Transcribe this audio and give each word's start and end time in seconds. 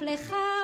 כף 0.00 0.59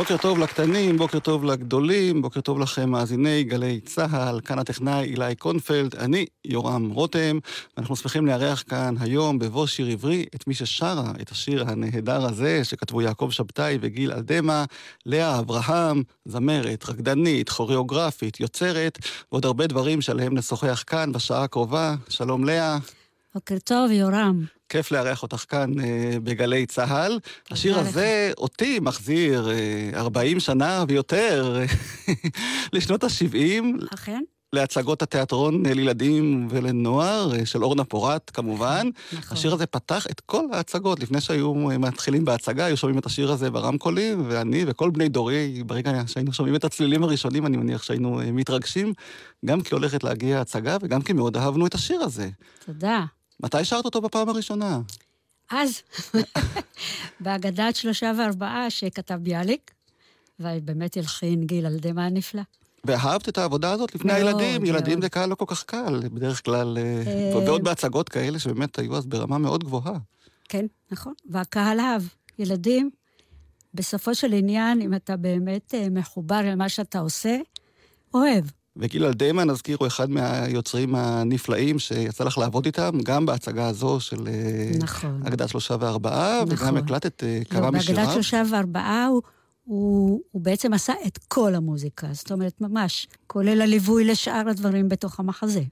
בוקר 0.00 0.16
טוב 0.16 0.38
לקטנים, 0.38 0.96
בוקר 0.96 1.18
טוב 1.18 1.44
לגדולים, 1.44 2.22
בוקר 2.22 2.40
טוב 2.40 2.58
לכם 2.58 2.90
מאזיני 2.90 3.44
גלי 3.44 3.80
צה"ל, 3.80 4.40
כאן 4.44 4.58
הטכנאי 4.58 5.04
אילי 5.04 5.34
קונפלד, 5.34 5.94
אני 5.94 6.26
יורם 6.44 6.90
רותם, 6.90 7.38
ואנחנו 7.76 7.96
שמחים 7.96 8.26
לארח 8.26 8.64
כאן 8.68 8.94
היום 9.00 9.38
בבוא 9.38 9.66
שיר 9.66 9.86
עברי 9.86 10.26
את 10.34 10.46
מי 10.46 10.54
ששרה 10.54 11.12
את 11.22 11.30
השיר 11.30 11.64
הנהדר 11.68 12.26
הזה, 12.26 12.64
שכתבו 12.64 13.02
יעקב 13.02 13.28
שבתאי 13.30 13.78
וגיל 13.80 14.12
אלדמה, 14.12 14.64
לאה 15.06 15.38
אברהם, 15.38 16.02
זמרת, 16.24 16.88
רקדנית, 16.88 17.48
כוריאוגרפית, 17.48 18.40
יוצרת, 18.40 18.98
ועוד 19.32 19.44
הרבה 19.44 19.66
דברים 19.66 20.00
שעליהם 20.00 20.36
נשוחח 20.36 20.84
כאן 20.86 21.12
בשעה 21.12 21.44
הקרובה. 21.44 21.94
שלום 22.08 22.44
לאה. 22.44 22.78
בוקר 23.34 23.58
טוב, 23.64 23.90
יורם. 23.90 24.59
כיף 24.70 24.90
לארח 24.90 25.22
אותך 25.22 25.44
כאן 25.48 25.80
אה, 25.80 26.16
בגלי 26.24 26.66
צה"ל. 26.66 27.18
השיר 27.50 27.80
לך. 27.80 27.86
הזה 27.86 28.32
אותי 28.38 28.78
מחזיר 28.80 29.50
אה, 29.50 30.00
40 30.00 30.40
שנה 30.40 30.84
ויותר 30.88 31.60
לשנות 32.72 33.04
ה-70, 33.04 33.94
אכן? 33.94 34.20
להצגות 34.52 35.02
התיאטרון 35.02 35.66
לילדים 35.66 36.48
ולנוער, 36.50 37.34
אה, 37.34 37.46
של 37.46 37.64
אורנה 37.64 37.84
פורט 37.84 38.30
כמובן. 38.34 38.88
נכון. 39.12 39.36
השיר 39.36 39.54
הזה 39.54 39.66
פתח 39.66 40.06
את 40.10 40.20
כל 40.20 40.44
ההצגות. 40.52 41.00
לפני 41.00 41.20
שהיו 41.20 41.70
אה, 41.70 41.78
מתחילים 41.78 42.24
בהצגה, 42.24 42.64
היו 42.64 42.76
שומעים 42.76 42.98
את 42.98 43.06
השיר 43.06 43.32
הזה 43.32 43.50
ברמקולים, 43.50 44.24
ואני 44.28 44.64
וכל 44.66 44.90
בני 44.90 45.08
דורי, 45.08 45.62
ברגע 45.66 46.02
שהיינו 46.06 46.32
שומעים 46.32 46.56
את 46.56 46.64
הצלילים 46.64 47.02
הראשונים, 47.02 47.46
אני 47.46 47.56
מניח 47.56 47.82
שהיינו 47.82 48.20
אה, 48.20 48.32
מתרגשים, 48.32 48.92
גם 49.44 49.60
כי 49.60 49.74
הולכת 49.74 50.04
להגיע 50.04 50.40
הצגה 50.40 50.76
וגם 50.82 51.02
כי 51.02 51.12
מאוד 51.12 51.36
אהבנו 51.36 51.66
את 51.66 51.74
השיר 51.74 52.00
הזה. 52.00 52.28
תודה. 52.66 53.04
מתי 53.42 53.64
שרת 53.64 53.84
אותו 53.84 54.00
בפעם 54.00 54.28
הראשונה? 54.28 54.80
אז, 55.50 55.82
בהגדת 57.20 57.76
שלושה 57.76 58.12
וארבעה 58.18 58.70
שכתב 58.70 59.14
ביאליק, 59.14 59.70
ובאמת 60.40 60.96
הלחין 60.96 61.46
גיל 61.46 61.66
על 61.66 61.76
דמה 61.78 62.06
הנפלא. 62.06 62.42
ואהבת 62.84 63.28
את 63.28 63.38
העבודה 63.38 63.72
הזאת 63.72 63.94
לפני 63.94 64.12
מאוד, 64.12 64.26
הילדים? 64.26 64.64
ילדים 64.64 64.92
מאוד. 64.92 65.02
זה 65.02 65.08
קהל 65.08 65.28
לא 65.28 65.34
כל 65.34 65.44
כך 65.48 65.64
קל, 65.64 66.00
בדרך 66.12 66.44
כלל, 66.44 66.78
אה, 66.78 67.02
אה, 67.06 67.46
ועוד 67.46 67.64
בהצגות 67.64 68.08
כאלה 68.08 68.38
שבאמת 68.38 68.78
היו 68.78 68.96
אז 68.96 69.06
ברמה 69.06 69.38
מאוד 69.38 69.64
גבוהה. 69.64 69.98
כן, 70.48 70.66
נכון. 70.90 71.14
והקהל 71.30 71.80
אהב. 71.80 72.02
ילדים, 72.38 72.90
בסופו 73.74 74.14
של 74.14 74.32
עניין, 74.32 74.80
אם 74.80 74.94
אתה 74.94 75.16
באמת 75.16 75.74
אה, 75.74 75.86
מחובר 75.90 76.40
למה 76.44 76.68
שאתה 76.68 76.98
עושה, 76.98 77.36
אוהב. 78.14 78.44
וגיל 78.76 79.04
אלדמה, 79.04 79.44
נזכיר, 79.44 79.76
הוא 79.80 79.86
אחד 79.86 80.10
מהיוצרים 80.10 80.94
הנפלאים 80.94 81.78
שיצא 81.78 82.24
לך 82.24 82.38
לעבוד 82.38 82.66
איתם, 82.66 82.90
גם 83.04 83.26
בהצגה 83.26 83.68
הזו 83.68 84.00
של 84.00 84.28
אה, 84.28 84.70
נכון. 84.78 85.22
אגדת 85.26 85.48
שלושה 85.48 85.76
וארבעה, 85.80 86.42
וגם 86.48 86.54
נכון. 86.54 86.76
הקלטת 86.76 87.24
אה, 87.24 87.38
לא, 87.38 87.44
כמה 87.44 87.60
בהגדת 87.70 87.76
משיריו. 87.76 88.12
שלושה 88.12 88.42
וארבעה 88.50 89.06
הוא, 89.06 89.22
הוא, 89.64 90.20
הוא 90.30 90.42
בעצם 90.42 90.72
עשה 90.72 90.92
את 91.06 91.18
כל 91.28 91.54
המוזיקה, 91.54 92.06
זאת 92.12 92.32
אומרת, 92.32 92.60
ממש, 92.60 93.06
כולל 93.26 93.60
הליווי 93.62 94.04
לשאר 94.04 94.48
הדברים 94.48 94.88
בתוך 94.88 95.20
המחזה. 95.20 95.62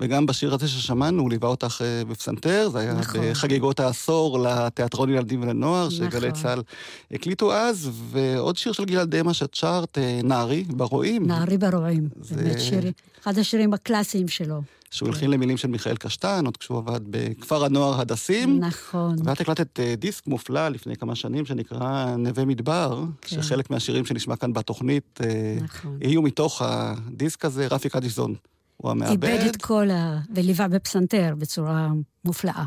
וגם 0.00 0.26
בשיר 0.26 0.54
הזה 0.54 0.68
ששמענו, 0.68 1.22
הוא 1.22 1.30
ליווה 1.30 1.48
אותך 1.48 1.82
אה, 1.84 2.04
בפסנתר, 2.04 2.68
זה 2.72 2.78
היה 2.78 2.94
נכון. 2.94 3.20
בחגיגות 3.30 3.80
העשור 3.80 4.38
לתיאטרון 4.38 5.10
ילדים 5.10 5.42
ולנוער, 5.42 5.88
שגלי 5.88 6.28
נכון. 6.28 6.42
צה"ל 6.42 6.62
הקליטו 7.10 7.52
אז, 7.54 7.90
ועוד 8.10 8.56
שיר 8.56 8.72
של 8.72 8.84
גיל 8.84 8.98
אלדמה 8.98 9.34
שאת 9.34 9.54
שרת, 9.54 9.98
אה, 9.98 10.20
נערי, 10.24 10.64
ברועים. 10.64 11.26
נערי 11.26 11.58
ברועים, 11.58 12.08
זה- 12.20 12.36
באמת 12.36 12.60
שיר, 12.60 12.90
אחד 13.22 13.38
השירים 13.38 13.74
הקלאסיים 13.74 14.28
שלו. 14.28 14.60
שהוא 14.90 15.08
הלחין 15.08 15.30
למילים 15.30 15.56
של 15.56 15.68
מיכאל 15.68 15.96
קשטן, 15.96 16.44
עוד 16.44 16.56
כשהוא 16.56 16.78
עבד 16.78 17.00
בכפר 17.10 17.64
הנוער 17.64 18.00
הדסים. 18.00 18.58
נכון. 18.60 19.16
ואת 19.24 19.40
הקלטת 19.40 19.80
אה, 19.80 19.94
דיסק 19.96 20.26
מופלא 20.26 20.68
לפני 20.68 20.96
כמה 20.96 21.14
שנים 21.14 21.46
שנקרא 21.46 22.16
נווה 22.16 22.44
מדבר, 22.44 23.04
כן. 23.20 23.42
שחלק 23.42 23.70
מהשירים 23.70 24.04
שנשמע 24.04 24.36
כאן 24.36 24.52
בתוכנית 24.52 25.20
אה, 25.22 25.58
נכון. 25.60 25.98
יהיו 26.00 26.22
מתוך 26.22 26.62
הדיסק 26.64 27.44
הזה, 27.44 27.66
רפי 27.66 27.88
קדישזון. 27.88 28.34
הוא 28.76 28.90
המעבד. 28.90 29.24
איבד 29.24 29.46
את 29.46 29.56
כל 29.62 29.90
ה... 29.90 30.18
וליווה 30.34 30.68
בפסנתר 30.68 31.34
בצורה 31.38 31.88
מופלאה. 32.24 32.64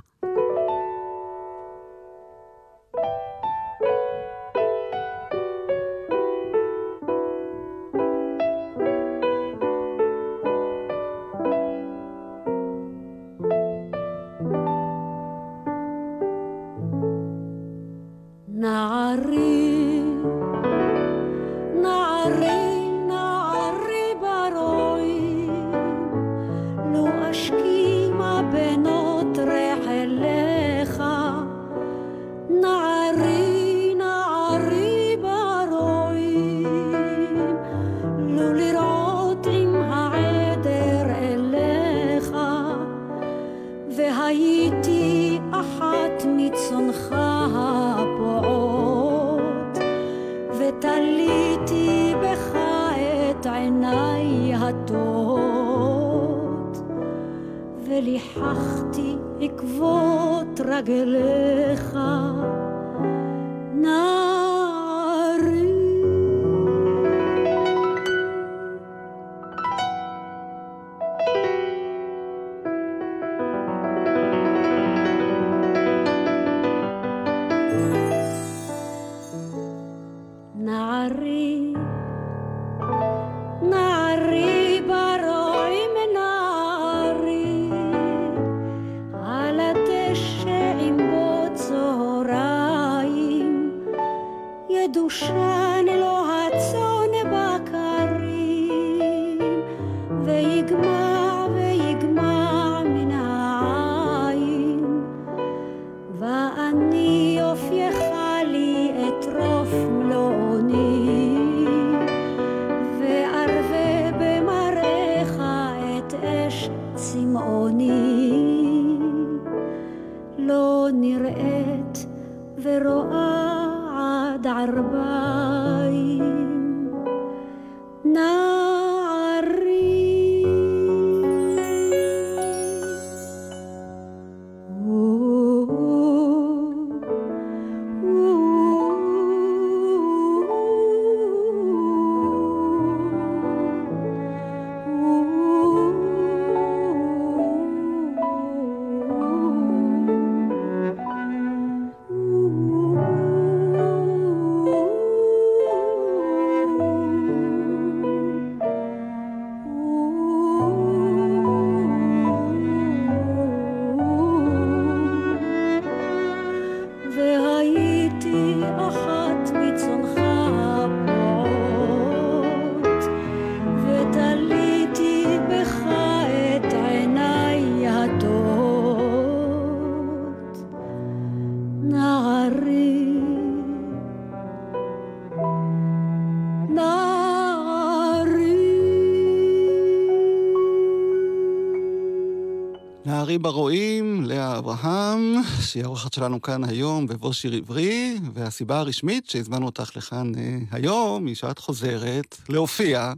נערי 193.31 193.39
ברועים, 193.39 194.23
לאה 194.23 194.57
אברהם, 194.57 195.35
שהיא 195.61 195.83
האורחת 195.83 196.13
שלנו 196.13 196.41
כאן 196.41 196.63
היום 196.63 197.07
בבוא 197.07 197.33
שיר 197.33 197.53
עברי, 197.53 198.17
והסיבה 198.33 198.79
הרשמית 198.79 199.29
שהזמנו 199.29 199.65
אותך 199.65 199.91
לכאן 199.95 200.31
אה, 200.37 200.57
היום 200.71 201.25
היא 201.25 201.35
שאת 201.35 201.59
חוזרת 201.59 202.37
להופיע 202.49 203.13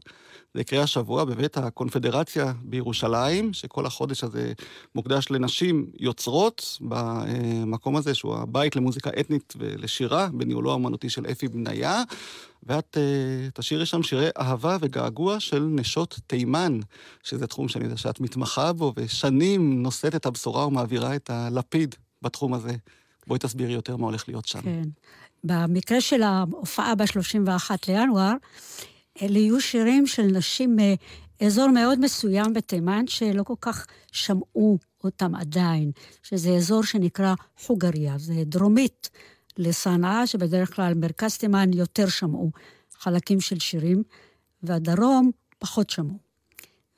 לקריאה 0.56 0.84
השבוע 0.84 1.26
בבית 1.26 1.58
הקונפדרציה 1.58 2.54
בירושלים, 2.62 3.54
שכל 3.54 3.86
החודש 3.86 4.24
הזה 4.24 4.54
מוקדש 4.96 5.32
לנשים 5.32 5.86
יוצרות 6.00 6.78
במקום 6.82 7.96
הזה, 7.96 8.16
שהוא 8.16 8.36
הבית 8.36 8.76
למוזיקה 8.76 9.10
אתנית 9.20 9.54
ולשירה, 9.58 10.28
בניהולו 10.34 10.72
האמנותי 10.72 11.10
של 11.10 11.26
אפי 11.32 11.48
בניה. 11.48 12.04
ואת 12.66 12.98
uh, 12.98 13.52
תשאירי 13.54 13.86
שם 13.86 14.04
שירי 14.04 14.30
אהבה 14.38 14.78
וגעגוע 14.82 15.40
של 15.40 15.60
נשות 15.60 16.20
תימן, 16.28 16.80
שזה 17.24 17.48
תחום 17.48 17.68
שאני 17.68 17.84
יודע 17.84 17.98
שאת 17.98 18.20
מתמחה 18.20 18.74
בו, 18.74 18.94
ושנים 18.98 19.84
נושאת 19.84 20.16
את 20.16 20.26
הבשורה 20.26 20.68
ומעבירה 20.68 21.16
את 21.16 21.30
הלפיד 21.30 21.96
בתחום 22.22 22.54
הזה. 22.54 22.72
בואי 23.28 23.40
תסבירי 23.40 23.74
יותר 23.74 23.98
מה 23.98 24.06
הולך 24.06 24.28
להיות 24.28 24.46
שם. 24.46 24.62
כן. 24.62 24.84
במקרה 25.44 26.02
של 26.02 26.24
ההופעה 26.24 26.96
ב-31 26.96 27.72
לינואר, 27.88 28.34
אלה 29.22 29.38
יהיו 29.38 29.62
שירים 29.62 30.08
של 30.08 30.24
נשים 30.24 30.78
מאזור 31.42 31.68
מאוד 31.68 32.00
מסוים 32.00 32.54
בתימן, 32.54 33.08
שלא 33.08 33.44
כל 33.44 33.54
כך 33.62 33.88
שמעו 34.12 34.78
אותם 35.04 35.36
עדיין, 35.36 35.92
שזה 36.24 36.50
אזור 36.50 36.84
שנקרא 36.84 37.34
חוגריה, 37.58 38.18
זה 38.18 38.34
דרומית 38.46 39.10
לסנאה, 39.58 40.28
שבדרך 40.28 40.76
כלל 40.76 40.94
מרכז 40.94 41.38
תימן 41.38 41.74
יותר 41.74 42.08
שמעו 42.08 42.52
חלקים 43.00 43.42
של 43.42 43.60
שירים, 43.60 44.04
והדרום 44.64 45.32
פחות 45.60 45.90
שמעו. 45.90 46.18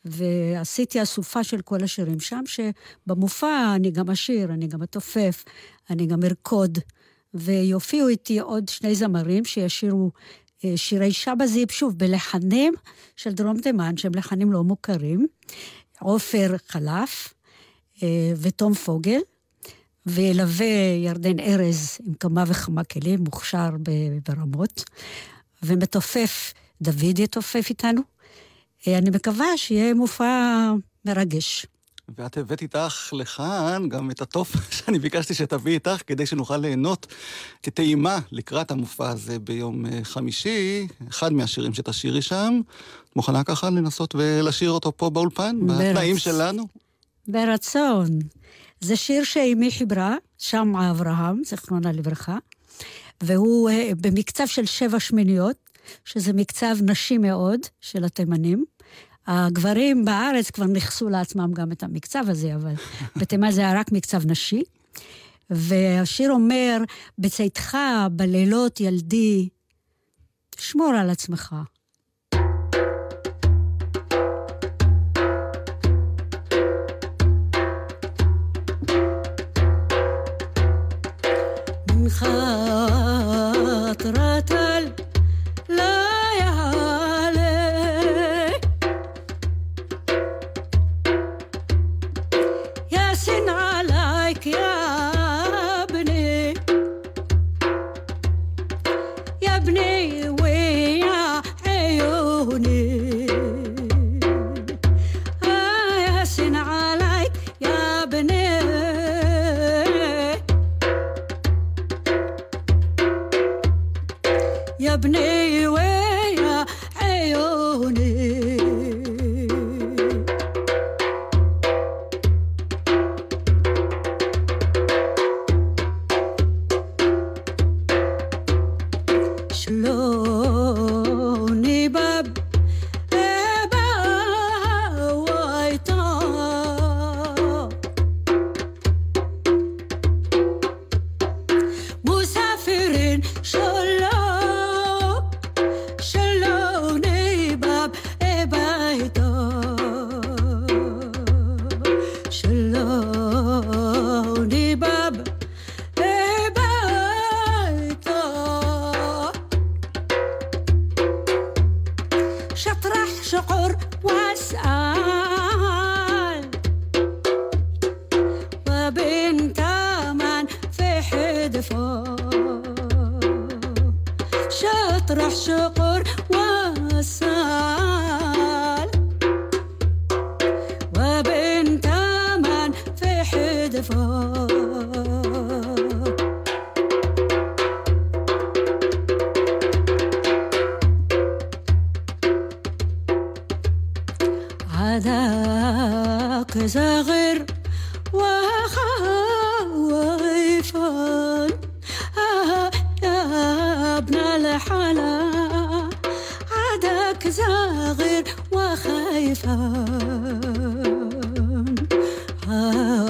ועשיתי 0.06 1.02
אסופה 1.02 1.44
של 1.44 1.62
כל 1.62 1.84
השירים 1.84 2.20
שם, 2.20 2.42
שבמופע 2.46 3.76
אני 3.76 3.92
גם 3.92 4.10
אשיר, 4.10 4.54
אני 4.54 4.68
גם 4.68 4.84
אתופף, 4.84 5.44
אני 5.90 6.06
גם 6.06 6.24
ארקוד, 6.24 6.78
ויופיעו 7.34 8.08
איתי 8.08 8.40
עוד 8.40 8.70
שני 8.70 8.96
זמרים 8.96 9.46
שישירו 9.46 10.12
שירי 10.76 11.14
שבזיב, 11.14 11.72
שוב, 11.72 11.98
בלחנים 11.98 12.74
של 13.16 13.32
דרום 13.32 13.62
תימן, 13.62 13.98
שהם 13.98 14.16
לחנים 14.16 14.52
לא 14.52 14.64
מוכרים, 14.64 15.28
עופר 16.00 16.56
חלף 16.68 17.34
ותום 18.42 18.74
פוגל, 18.74 19.20
וילווה 20.06 20.66
ירדן 21.04 21.40
ארז 21.40 21.98
עם 22.06 22.14
כמה 22.14 22.44
וכמה 22.48 22.84
כלים, 22.84 23.20
מוכשר 23.24 23.70
ברמות, 24.28 24.84
ומתופף, 25.64 26.54
דוד 26.82 27.20
יתופף 27.20 27.66
איתנו. 27.70 28.02
אני 28.88 29.10
מקווה 29.10 29.58
שיהיה 29.58 29.94
מופע 29.94 30.72
מרגש. 31.06 31.66
ואת 32.18 32.38
הבאת 32.38 32.62
איתך 32.62 33.14
לכאן 33.14 33.90
גם 33.90 34.12
את 34.12 34.22
התוף 34.22 34.56
שאני 34.76 35.00
ביקשתי 35.00 35.34
שתביא 35.34 35.74
איתך, 35.74 36.02
כדי 36.08 36.26
שנוכל 36.26 36.58
ליהנות 36.58 37.08
כטעימה 37.64 38.20
לקראת 38.32 38.72
המופע 38.72 39.10
הזה 39.10 39.40
ביום 39.40 39.86
חמישי, 40.04 40.88
אחד 41.10 41.34
מהשירים 41.34 41.74
שתשאירי 41.74 42.22
שם. 42.22 42.62
מוכנה 43.16 43.44
ככה 43.44 43.70
לנסות 43.70 44.16
ולשיר 44.16 44.72
אותו 44.72 44.98
פה 44.98 45.10
באולפן, 45.10 45.68
ברצ... 45.68 45.78
בתנאים 45.80 46.18
שלנו? 46.18 46.68
ברצון. 47.28 48.08
זה 48.82 48.96
שיר 48.96 49.24
שאימי 49.24 49.72
חיברה, 49.72 50.16
שמעה 50.38 50.92
אברהם, 50.92 51.42
זיכרונה 51.46 51.92
לברכה, 51.92 52.38
והוא 53.24 53.70
במקצב 54.02 54.48
של 54.48 54.66
שבע 54.66 55.00
שמיניות, 55.00 55.56
שזה 56.06 56.34
מקצב 56.34 56.76
נשי 56.82 57.18
מאוד 57.18 57.60
של 57.82 58.04
התימנים. 58.04 58.66
הגברים 59.28 60.06
בארץ 60.06 60.52
כבר 60.52 60.66
נכסו 60.66 61.10
לעצמם 61.10 61.54
גם 61.54 61.72
את 61.72 61.84
המקצב 61.84 62.24
הזה, 62.28 62.56
אבל 62.56 62.74
בתימן 63.20 63.52
זה 63.52 63.62
היה 63.62 63.80
רק 63.80 63.92
מקצב 63.92 64.32
נשי. 64.32 64.64
והשיר 65.50 66.32
אומר, 66.32 66.78
בצאתך 67.18 67.78
בלילות 68.12 68.80
ילדי, 68.80 69.50
שמור 70.60 70.94
על 70.94 71.10
עצמך. 71.10 71.56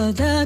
איזה 0.07 0.43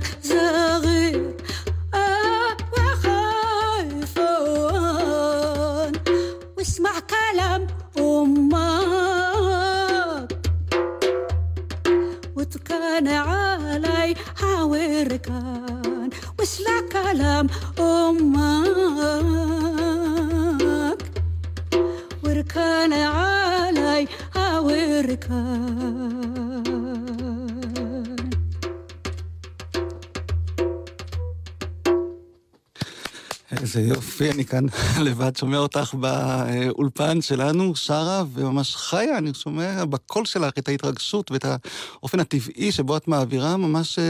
אני 34.39 34.45
כאן 34.45 34.65
לבד 35.05 35.35
שומע 35.35 35.57
אותך 35.57 35.93
באולפן 35.93 37.21
שלנו, 37.21 37.75
שרה, 37.75 38.23
וממש 38.33 38.75
חיה, 38.75 39.17
אני 39.17 39.33
שומע 39.33 39.85
בקול 39.85 40.25
שלך 40.25 40.53
את 40.59 40.67
ההתרגשות 40.67 41.31
ואת 41.31 41.45
האופן 41.45 42.19
הטבעי 42.19 42.71
שבו 42.71 42.97
את 42.97 43.07
מעבירה, 43.07 43.57
ממש 43.57 43.99
אה, 43.99 44.03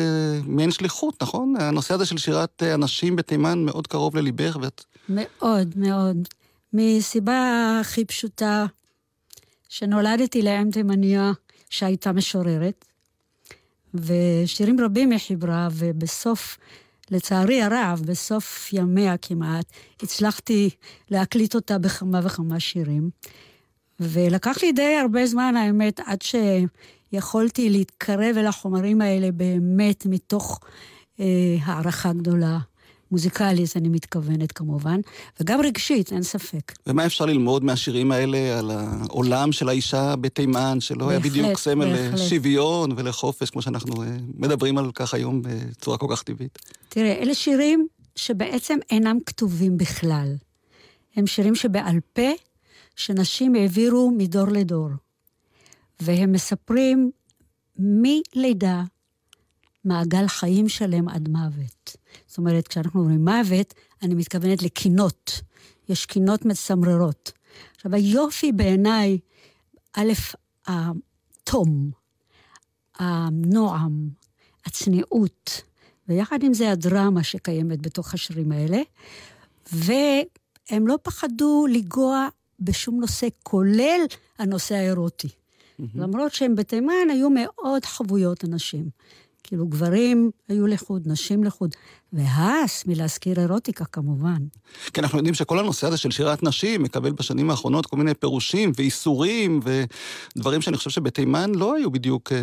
מעין 0.46 0.72
שליחות, 0.72 1.24
נכון? 1.24 1.56
הנושא 1.60 1.94
הזה 1.94 2.06
של 2.06 2.18
שירת 2.18 2.64
אנשים 2.64 3.16
בתימן 3.16 3.66
מאוד 3.66 3.88
קרוב 3.88 4.16
לליבך, 4.18 4.58
ואת... 4.62 4.86
מאוד, 5.10 5.74
מאוד. 5.76 6.18
מסיבה 6.74 7.78
הכי 7.82 8.06
פשוטה, 8.06 8.66
שנולדתי 9.70 10.42
לאם 10.42 10.72
תימניה 10.72 11.32
שהייתה 11.70 12.12
משוררת, 12.12 12.86
ושירים 13.94 14.80
רבים 14.80 15.12
היא 15.12 15.20
חיברה, 15.20 15.68
ובסוף... 15.72 16.58
לצערי 17.12 17.62
הרב, 17.62 18.01
בסוף 18.06 18.74
ימיה 18.74 19.18
כמעט, 19.18 19.66
הצלחתי 20.04 20.70
להקליט 21.10 21.56
אותה 21.56 21.78
בכמה 21.78 22.20
וכמה 22.24 22.60
שירים. 22.60 23.10
ולקח 24.00 24.58
לי 24.63 24.72
די 24.72 24.96
הרבה 25.01 25.25
זמן, 25.25 25.56
האמת, 25.58 26.00
עד 26.06 26.20
שיכולתי 26.22 27.70
להתקרב 27.70 28.38
אל 28.38 28.48
החומרים 28.48 29.01
האלה 29.01 29.32
באמת 29.32 30.06
מתוך 30.06 30.60
אה, 31.20 31.25
הערכה 31.63 32.13
גדולה. 32.13 32.58
מוזיקלית, 33.12 33.78
אני 33.78 33.89
מתכוונת 33.89 34.51
כמובן, 34.51 35.00
וגם 35.39 35.62
רגשית, 35.62 36.13
אין 36.13 36.24
ספק. 36.24 36.74
ומה 36.88 37.06
אפשר 37.06 37.25
ללמוד 37.25 37.63
מהשירים 37.63 38.12
האלה 38.12 38.60
על 38.60 38.72
העולם 38.72 39.51
של 39.51 39.70
האישה 39.70 40.16
בתימן, 40.16 40.78
שלא 40.80 41.08
בהחלט, 41.08 41.24
היה 41.24 41.32
בדיוק 41.32 41.58
סמל 41.58 41.86
לשוויון 42.13 42.92
ולחופש, 42.96 43.50
כמו 43.50 43.62
שאנחנו 43.62 44.04
אה, 44.04 44.08
מדברים 44.38 44.78
על 44.78 44.92
כך 44.92 45.13
היום 45.13 45.42
בצורה 45.42 45.98
כל 45.98 46.08
כך 46.10 46.24
טבעית? 46.24 46.60
תראה, 46.89 47.13
אלה 47.13 47.34
שירים 47.34 47.88
שבעצם 48.16 48.78
אינם 48.89 49.18
כתובים 49.25 49.78
בכלל. 49.78 50.36
הם 51.16 51.28
שירים 51.28 51.56
שבעל 51.56 52.00
פה, 52.13 52.32
שנשים 52.96 53.56
העבירו 53.56 54.12
מדור 54.18 54.48
לדור. 54.48 54.89
והם 56.00 56.32
מספרים 56.32 57.12
מלידה 57.80 58.84
מעגל 59.86 60.28
חיים 60.28 60.70
שלם 60.70 61.10
עד 61.10 61.30
מוות. 61.30 61.96
זאת 62.28 62.38
אומרת, 62.38 62.68
כשאנחנו 62.68 63.00
אומרים 63.00 63.26
מוות, 63.26 63.74
אני 64.02 64.16
מתכוונת 64.16 64.64
לקינות. 64.64 65.42
יש 65.90 66.06
קינות 66.06 66.46
מצמררות. 66.46 67.32
עכשיו, 67.76 67.96
היופי 67.96 68.52
בעיניי, 68.52 69.20
א', 69.94 70.14
התום, 70.68 71.92
הנועם, 73.00 74.10
הצניעות, 74.66 75.62
ויחד 76.08 76.44
עם 76.44 76.54
זה 76.54 76.72
הדרמה 76.72 77.24
שקיימת 77.24 77.82
בתוך 77.82 78.14
השירים 78.14 78.52
האלה, 78.52 78.82
והם 79.74 80.88
לא 80.88 80.96
פחדו 81.04 81.66
לגוע 81.70 82.28
בשום 82.60 83.00
נושא, 83.00 83.28
כולל 83.44 84.02
הנושא 84.40 84.76
האירוטי. 84.76 85.28
Mm-hmm. 85.28 85.84
למרות 85.96 86.34
שהם 86.34 86.56
בתימן 86.56 87.10
היו 87.10 87.30
מאוד 87.30 87.86
חבויות 87.86 88.46
אנשים. 88.46 88.90
כאילו, 89.50 89.68
גברים 89.68 90.32
היו 90.48 90.68
לחוד, 90.68 91.03
נשים 91.06 91.44
לחוד, 91.44 91.75
והס 92.13 92.86
מלהזכיר 92.86 93.39
אירוטיקה 93.39 93.86
כמובן. 93.86 94.38
כי 94.94 95.01
אנחנו 95.01 95.18
יודעים 95.18 95.34
שכל 95.34 95.60
הנושא 95.60 95.88
הזה 95.88 95.98
של 95.98 96.12
שירת 96.12 96.44
נשים 96.44 96.84
מקבל 96.84 97.12
בשנים 97.12 97.50
האחרונות 97.50 97.86
כל 97.86 97.98
מיני 97.98 98.13
פירושים 98.13 98.72
ואיסורים 98.75 99.60
ודברים 100.36 100.62
שאני 100.62 100.77
חושב 100.77 100.89
שבתימן 100.89 101.56
לא 101.56 101.75
היו 101.75 101.91
בדיוק 101.91 102.32
אה, 102.32 102.38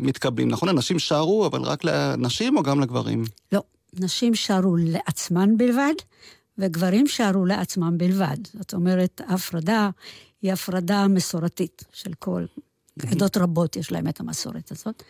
מתקבלים. 0.00 0.48
נכון, 0.48 0.68
הנשים 0.68 0.98
שרו, 0.98 1.46
אבל 1.46 1.62
רק 1.62 1.84
לנשים 1.84 2.56
או 2.56 2.62
גם 2.62 2.80
לגברים? 2.80 3.24
לא, 3.52 3.62
נשים 3.94 4.34
שרו 4.34 4.76
לעצמן 4.76 5.56
בלבד, 5.56 5.94
וגברים 6.58 7.06
שרו 7.06 7.46
לעצמם 7.46 7.98
בלבד. 7.98 8.36
זאת 8.58 8.74
אומרת, 8.74 9.20
ההפרדה 9.26 9.90
היא 10.42 10.52
הפרדה 10.52 11.08
מסורתית 11.08 11.84
של 11.92 12.10
כל... 12.18 12.44
עדות 13.02 13.36
רבות 13.36 13.76
יש 13.76 13.92
להם 13.92 14.08
את 14.08 14.20
המסורת 14.20 14.70
הזאת. 14.70 15.02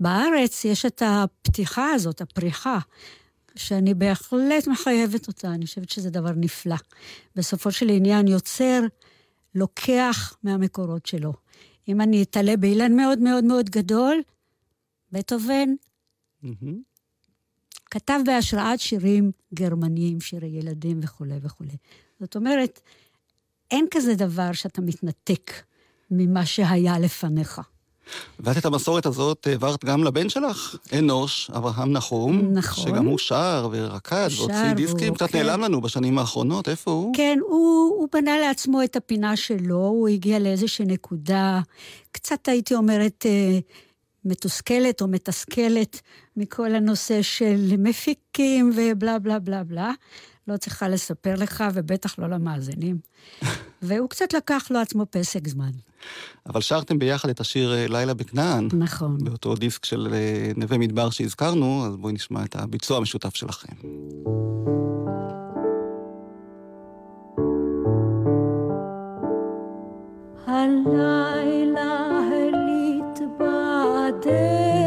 בארץ 0.00 0.64
יש 0.64 0.86
את 0.86 1.02
הפתיחה 1.06 1.90
הזאת, 1.90 2.20
הפריחה, 2.20 2.78
שאני 3.56 3.94
בהחלט 3.94 4.66
מחייבת 4.66 5.28
אותה, 5.28 5.48
אני 5.48 5.66
חושבת 5.66 5.88
שזה 5.90 6.10
דבר 6.10 6.32
נפלא. 6.36 6.76
בסופו 7.36 7.72
של 7.72 7.88
עניין 7.90 8.28
יוצר 8.28 8.80
לוקח 9.54 10.36
מהמקורות 10.42 11.06
שלו. 11.06 11.32
אם 11.88 12.00
אני 12.00 12.22
אתעלה 12.22 12.56
באילן 12.56 12.96
מאוד 12.96 13.18
מאוד 13.18 13.44
מאוד 13.44 13.70
גדול, 13.70 14.22
בטהובן 15.12 15.68
כתב 17.90 18.20
בהשראת 18.26 18.80
שירים 18.80 19.30
גרמניים, 19.54 20.20
שירי 20.20 20.48
ילדים 20.48 21.00
וכולי 21.02 21.38
וכולי. 21.42 21.76
זאת 22.20 22.36
אומרת, 22.36 22.80
אין 23.70 23.86
כזה 23.90 24.14
דבר 24.14 24.52
שאתה 24.52 24.80
מתנתק 24.80 25.52
ממה 26.12 26.46
שהיה 26.46 26.98
לפניך. 26.98 27.60
ואת 28.40 28.56
את 28.56 28.64
המסורת 28.64 29.06
הזאת 29.06 29.46
העברת 29.46 29.84
גם 29.84 30.04
לבן 30.04 30.28
שלך, 30.28 30.76
אנוש, 30.98 31.50
אברהם 31.50 31.92
נחום. 31.92 32.52
נכון. 32.52 32.84
שגם 32.84 33.06
הוא 33.06 33.18
שר 33.18 33.68
ורקד 33.72 34.28
והוציא 34.36 34.72
דיסקים, 34.76 35.14
קצת 35.14 35.30
כן. 35.30 35.38
נעלם 35.38 35.60
לנו 35.60 35.80
בשנים 35.80 36.18
האחרונות, 36.18 36.68
איפה 36.68 36.90
הוא? 36.90 37.14
כן, 37.16 37.38
הוא, 37.42 37.94
הוא 37.98 38.08
בנה 38.12 38.38
לעצמו 38.38 38.82
את 38.82 38.96
הפינה 38.96 39.36
שלו, 39.36 39.76
הוא 39.76 40.08
הגיע 40.08 40.38
לאיזושהי 40.38 40.84
נקודה, 40.84 41.60
קצת 42.12 42.48
הייתי 42.48 42.74
אומרת, 42.74 43.26
אה, 43.26 43.58
מתוסכלת 44.24 45.00
או 45.00 45.08
מתסכלת 45.08 46.00
מכל 46.36 46.74
הנושא 46.74 47.22
של 47.22 47.74
מפיקים 47.78 48.72
ובלה 48.76 49.18
בלה 49.18 49.38
בלה 49.38 49.64
בלה. 49.64 49.92
לא 50.48 50.56
צריכה 50.56 50.88
לספר 50.88 51.34
לך, 51.34 51.64
ובטח 51.74 52.18
לא 52.18 52.26
למאזינים. 52.26 52.98
והוא 53.82 54.08
קצת 54.08 54.32
לקח 54.32 54.66
לו 54.70 54.78
עצמו 54.78 55.06
פסק 55.10 55.48
זמן. 55.48 55.70
אבל 56.46 56.60
שרתם 56.60 56.98
ביחד 56.98 57.28
את 57.28 57.40
השיר 57.40 57.74
אה, 57.74 57.86
לילה 57.88 58.14
בכנען. 58.14 58.68
נכון. 58.72 59.24
באותו 59.24 59.54
דיסק 59.54 59.84
של 59.84 60.08
אה, 60.12 60.52
נווה 60.56 60.78
מדבר 60.78 61.10
שהזכרנו, 61.10 61.86
אז 61.86 61.96
בואי 61.96 62.12
נשמע 62.12 62.44
את 62.44 62.56
הביצוע 62.56 62.96
המשותף 62.96 63.36
שלכם. 63.36 63.72
הלילה 70.46 72.08
הליט 72.32 73.18
בדרך 73.38 74.82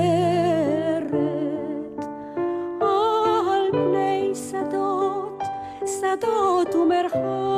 שדות 5.85 6.75
ומרחב, 6.75 7.54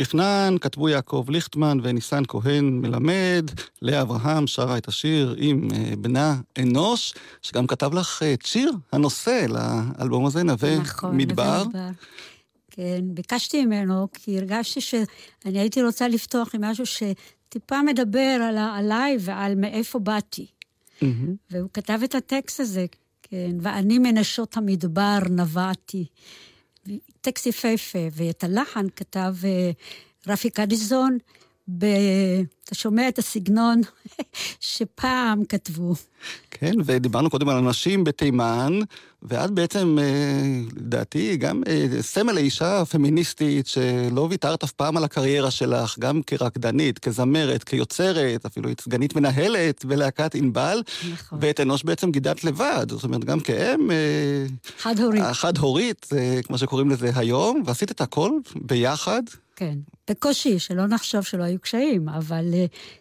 בכנען, 0.00 0.58
כתבו 0.58 0.88
יעקב 0.88 1.24
ליכטמן 1.28 1.78
וניסן 1.82 2.22
כהן 2.28 2.64
מלמד, 2.64 3.50
לאה 3.82 4.02
אברהם 4.02 4.46
שרה 4.46 4.78
את 4.78 4.88
השיר 4.88 5.34
עם 5.38 5.68
uh, 5.70 5.96
בנה 5.96 6.36
אנוש, 6.58 7.14
שגם 7.42 7.66
כתב 7.66 7.94
לך 7.94 8.22
את 8.22 8.42
uh, 8.42 8.48
שיר 8.48 8.72
הנושא 8.92 9.46
לאלבום 9.48 10.26
הזה, 10.26 10.42
נווה 10.42 10.78
נכון, 10.78 11.16
מדבר. 11.16 11.64
נווה 11.64 11.64
מדבר. 11.64 11.88
כן, 12.70 13.00
ביקשתי 13.04 13.66
ממנו, 13.66 14.08
כי 14.12 14.38
הרגשתי 14.38 14.80
שאני 14.80 15.58
הייתי 15.58 15.82
רוצה 15.82 16.08
לפתוח 16.08 16.54
עם 16.54 16.64
משהו 16.64 16.84
שטיפה 16.86 17.82
מדבר 17.82 18.38
על, 18.48 18.58
עליי 18.58 19.16
ועל 19.20 19.54
מאיפה 19.54 19.98
באתי. 19.98 20.46
Mm-hmm. 20.46 21.04
והוא 21.50 21.68
כתב 21.74 21.98
את 22.04 22.14
הטקסט 22.14 22.60
הזה, 22.60 22.86
כן, 23.22 23.56
ואני 23.60 23.98
מנשות 23.98 24.56
המדבר 24.56 25.18
נבעתי. 25.30 26.06
טקסט 27.20 27.46
יפהפה, 27.46 27.98
ואת 28.12 28.44
הלחן 28.44 28.86
כתב 28.96 29.34
uh, 29.42 30.30
רפי 30.30 30.50
קדיזון 30.50 31.18
ב... 31.78 31.84
אתה 32.70 32.78
שומע 32.78 33.08
את 33.08 33.18
הסגנון 33.18 33.80
שפעם 34.60 35.44
כתבו. 35.44 35.94
כן, 36.50 36.72
ודיברנו 36.84 37.30
קודם 37.30 37.48
על 37.48 37.56
אנשים 37.56 38.04
בתימן, 38.04 38.78
ואת 39.22 39.50
בעצם, 39.50 39.98
אה, 40.00 40.60
לדעתי, 40.76 41.36
גם 41.36 41.62
אה, 41.66 42.02
סמל 42.02 42.32
לאישה 42.32 42.84
פמיניסטית, 42.84 43.66
שלא 43.66 44.26
ויתרת 44.30 44.62
אף 44.64 44.72
פעם 44.72 44.96
על 44.96 45.04
הקריירה 45.04 45.50
שלך, 45.50 45.98
גם 45.98 46.22
כרקדנית, 46.22 46.98
כזמרת, 46.98 47.64
כיוצרת, 47.64 48.46
אפילו 48.46 48.68
היית 48.68 48.80
סגנית 48.80 49.16
מנהלת 49.16 49.84
בלהקת 49.84 50.34
ענבל. 50.34 50.82
נכון. 51.12 51.38
ואת 51.42 51.60
אנוש 51.60 51.84
בעצם 51.84 52.10
גידלת 52.10 52.44
לבד, 52.44 52.86
זאת 52.90 53.04
אומרת, 53.04 53.24
גם 53.24 53.40
כאם... 53.40 53.90
אה, 53.90 54.46
חד-הורית. 54.78 55.22
חד-הורית, 55.32 56.06
כמו 56.44 56.58
שקוראים 56.58 56.90
לזה 56.90 57.10
היום, 57.14 57.62
ועשית 57.66 57.90
את 57.90 58.00
הכל 58.00 58.30
ביחד. 58.56 59.22
כן, 59.60 59.78
בקושי, 60.10 60.58
שלא 60.58 60.86
נחשוב 60.86 61.22
שלא 61.22 61.44
היו 61.44 61.58
קשיים, 61.60 62.08
אבל 62.08 62.44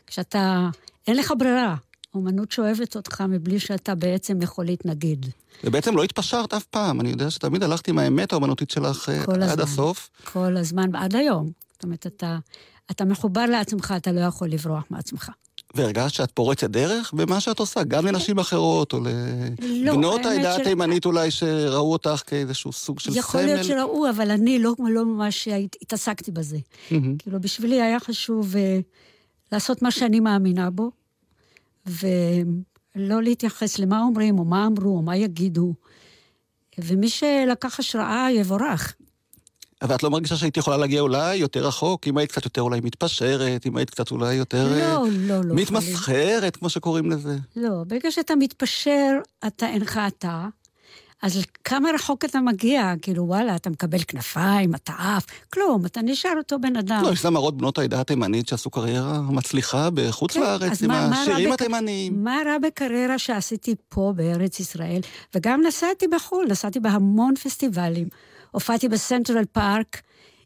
כשאתה, 0.07 0.69
אין 1.07 1.17
לך 1.17 1.33
ברירה. 1.37 1.75
אומנות 2.13 2.51
שואבת 2.51 2.95
אותך 2.95 3.21
מבלי 3.21 3.59
שאתה 3.59 3.95
בעצם 3.95 4.41
יכול 4.41 4.65
להתנגד. 4.65 5.17
ובעצם 5.63 5.95
לא 5.95 6.03
התפשרת 6.03 6.53
אף 6.53 6.63
פעם, 6.63 7.01
אני 7.01 7.09
יודע 7.09 7.31
שתמיד 7.31 7.63
הלכת 7.63 7.87
עם 7.87 7.97
האמת 7.97 8.31
האומנותית 8.31 8.71
שלך 8.71 9.09
אה, 9.09 9.23
עד 9.23 9.41
הזמן, 9.41 9.63
הסוף. 9.63 10.09
כל 10.23 10.57
הזמן, 10.57 10.95
עד 10.95 11.15
היום. 11.15 11.51
זאת 11.73 11.83
אומרת, 11.83 12.07
אתה, 12.07 12.37
אתה 12.91 13.05
מחובר 13.05 13.45
לעצמך, 13.45 13.93
אתה 13.97 14.11
לא 14.11 14.21
יכול 14.21 14.49
לברוח 14.49 14.83
מעצמך. 14.89 15.31
והרגשת 15.75 16.13
שאת 16.13 16.31
פורצת 16.31 16.69
דרך 16.69 17.13
במה 17.13 17.39
שאת 17.39 17.59
עושה, 17.59 17.83
גם 17.83 18.05
לנשים 18.05 18.39
אחרות, 18.39 18.93
או 18.93 18.99
לבנות 19.61 20.25
לא, 20.25 20.29
העדה 20.29 20.55
התימנית 20.55 21.03
של... 21.03 21.09
אולי, 21.09 21.31
שראו 21.31 21.91
אותך 21.91 22.21
כאיזשהו 22.27 22.71
סוג 22.71 22.99
של 22.99 23.17
יכול 23.17 23.41
סמל? 23.41 23.51
יכול 23.51 23.55
להיות 23.55 23.67
שראו, 23.67 24.09
אבל 24.09 24.31
אני 24.31 24.59
לא, 24.59 24.73
לא 24.89 25.05
ממש 25.05 25.47
התעסקתי 25.81 26.31
בזה. 26.31 26.57
Mm-hmm. 26.57 26.93
כאילו, 27.19 27.41
בשבילי 27.41 27.81
היה 27.81 27.99
חשוב 27.99 28.53
uh, 28.53 28.57
לעשות 29.51 29.81
מה 29.81 29.91
שאני 29.91 30.19
מאמינה 30.19 30.69
בו, 30.69 30.91
ולא 31.85 33.23
להתייחס 33.23 33.79
למה 33.79 34.01
אומרים, 34.01 34.39
או 34.39 34.45
מה 34.45 34.65
אמרו, 34.65 34.97
או 34.97 35.01
מה 35.01 35.17
יגידו. 35.17 35.73
ומי 36.77 37.09
שלקח 37.09 37.79
השראה, 37.79 38.27
יבורך. 38.31 38.95
אבל 39.81 39.95
את 39.95 40.03
לא 40.03 40.09
מרגישה 40.09 40.35
שהיית 40.35 40.57
יכולה 40.57 40.77
להגיע 40.77 41.01
אולי 41.01 41.35
יותר 41.35 41.67
רחוק, 41.67 42.07
אם 42.07 42.17
היית 42.17 42.31
קצת 42.31 42.45
יותר 42.45 42.61
אולי 42.61 42.79
מתפשרת, 42.83 43.65
אם 43.65 43.77
היית 43.77 43.89
קצת 43.89 44.11
אולי 44.11 44.33
יותר... 44.33 44.67
לא, 44.67 45.05
אה, 45.05 45.09
לא, 45.09 45.41
לא. 45.43 45.55
מתמסחרת, 45.55 46.55
כמו 46.55 46.69
שקוראים 46.69 47.11
לזה. 47.11 47.37
לא, 47.55 47.83
ברגע 47.87 48.11
שאתה 48.11 48.35
מתפשר, 48.35 49.17
אתה 49.47 49.67
אינך 49.67 49.99
אתה, 50.07 50.47
אז 51.21 51.39
כמה 51.63 51.89
רחוק 51.93 52.25
אתה 52.25 52.41
מגיע? 52.41 52.93
כאילו, 53.01 53.27
וואלה, 53.27 53.55
אתה 53.55 53.69
מקבל 53.69 53.97
כנפיים, 54.07 54.75
אתה 54.75 54.93
עף, 54.93 55.25
כלום, 55.53 55.85
אתה 55.85 56.01
נשאר 56.01 56.33
אותו 56.37 56.59
בן 56.59 56.75
אדם. 56.75 57.03
לא, 57.03 57.09
יש 57.09 57.21
זמרות 57.23 57.57
בנות 57.57 57.77
העדה 57.77 58.01
התימנית 58.01 58.47
שעשו 58.47 58.69
קריירה 58.69 59.21
מצליחה 59.21 59.89
בחוץ 59.93 60.33
כן, 60.33 60.41
לארץ, 60.41 60.83
עם 60.83 60.87
מה, 60.87 61.21
השירים 61.21 61.51
התימניים. 61.51 62.23
מה 62.23 62.41
רע 62.45 62.57
בקריירה 62.57 63.19
שעשיתי 63.19 63.75
פה 63.89 64.13
בארץ 64.15 64.59
ישראל? 64.59 65.01
וגם 65.35 65.61
נסעתי 65.67 66.07
בחו"ל, 66.07 66.45
נסעתי 66.49 66.79
בהמון 66.79 67.35
פסטיבלים. 67.35 68.07
הופעתי 68.51 68.89
בסנטרל 68.89 69.45
פארק 69.45 70.01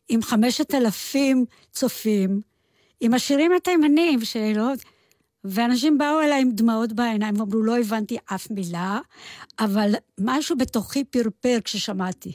עם 0.09 0.21
חמשת 0.21 0.73
אלפים 0.75 1.45
צופים, 1.71 2.41
עם 2.99 3.13
השירים 3.13 3.51
התימנים, 3.57 4.25
שלא... 4.25 4.73
ואנשים 5.43 5.97
באו 5.97 6.21
אליי 6.21 6.41
עם 6.41 6.51
דמעות 6.51 6.93
בעיניים 6.93 7.39
ואמרו, 7.39 7.61
לא 7.61 7.79
הבנתי 7.79 8.17
אף 8.25 8.51
מילה, 8.51 8.99
אבל 9.59 9.93
משהו 10.19 10.57
בתוכי 10.57 11.03
פרפר 11.03 11.57
כששמעתי. 11.63 12.33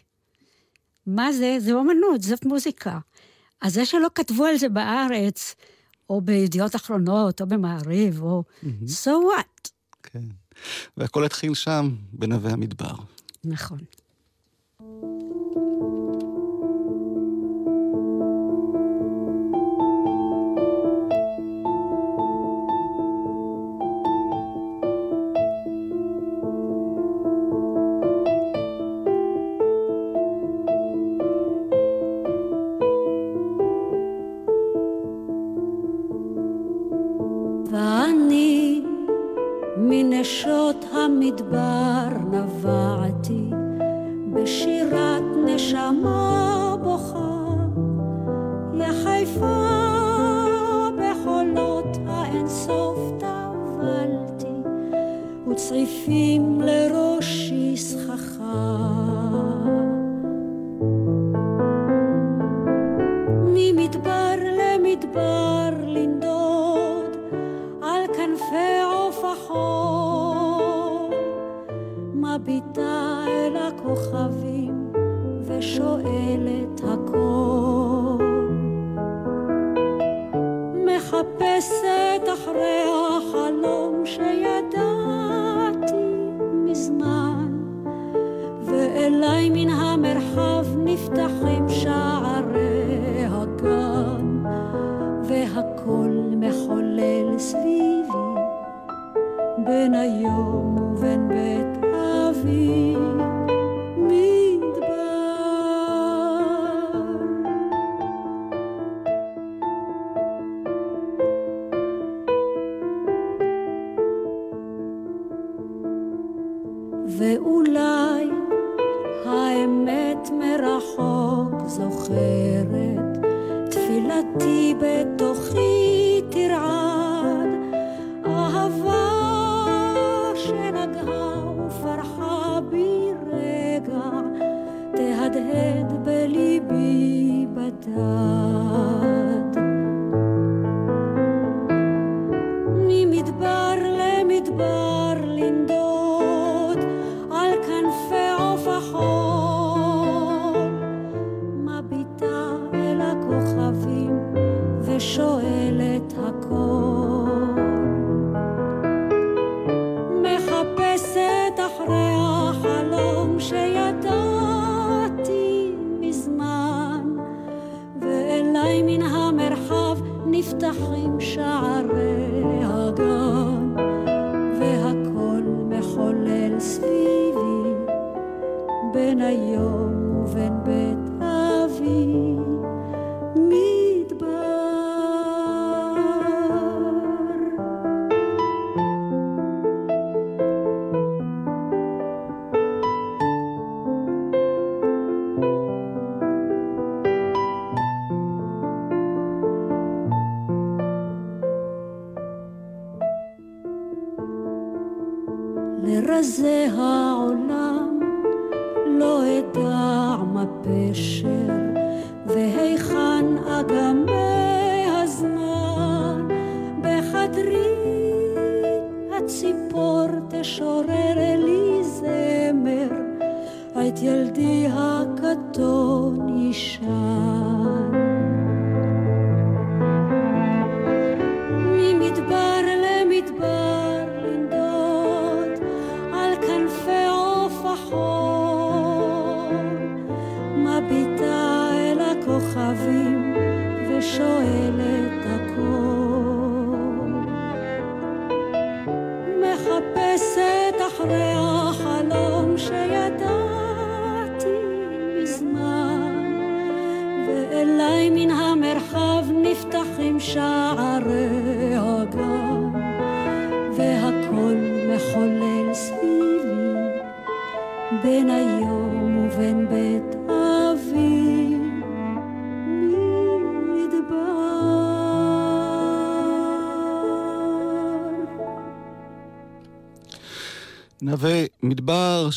מה 1.07 1.33
זה? 1.33 1.57
זה 1.61 1.73
אומנות, 1.73 2.23
זאת 2.23 2.45
מוזיקה. 2.45 2.99
אז 3.63 3.75
זה 3.75 3.87
שלא 3.87 4.09
כתבו 4.15 4.45
על 4.45 4.57
זה 4.57 4.69
בארץ, 4.69 5.55
או 6.11 6.21
בידיעות 6.21 6.77
אחרונות, 6.77 7.41
או 7.41 7.47
במעריב, 7.47 8.23
או... 8.23 8.45
Mm-hmm. 8.63 8.67
so 9.05 9.11
what? 9.11 9.71
כן. 10.03 10.23
והכל 10.97 11.25
התחיל 11.25 11.55
שם, 11.55 11.95
בנווה 12.13 12.53
המדבר. 12.53 12.95
נכון. 13.45 13.79
המדבר 41.29 42.09
נבעתי, 42.31 43.51
בשירת 44.33 45.23
נשמה 45.47 46.77
בוכה, 46.83 47.55
יחיפה 48.75 49.67
בחולות 50.99 51.97
האינסוף 52.07 52.99
טבלתי, 53.19 54.71
וצריפים 55.51 56.61
לראשי 56.61 56.88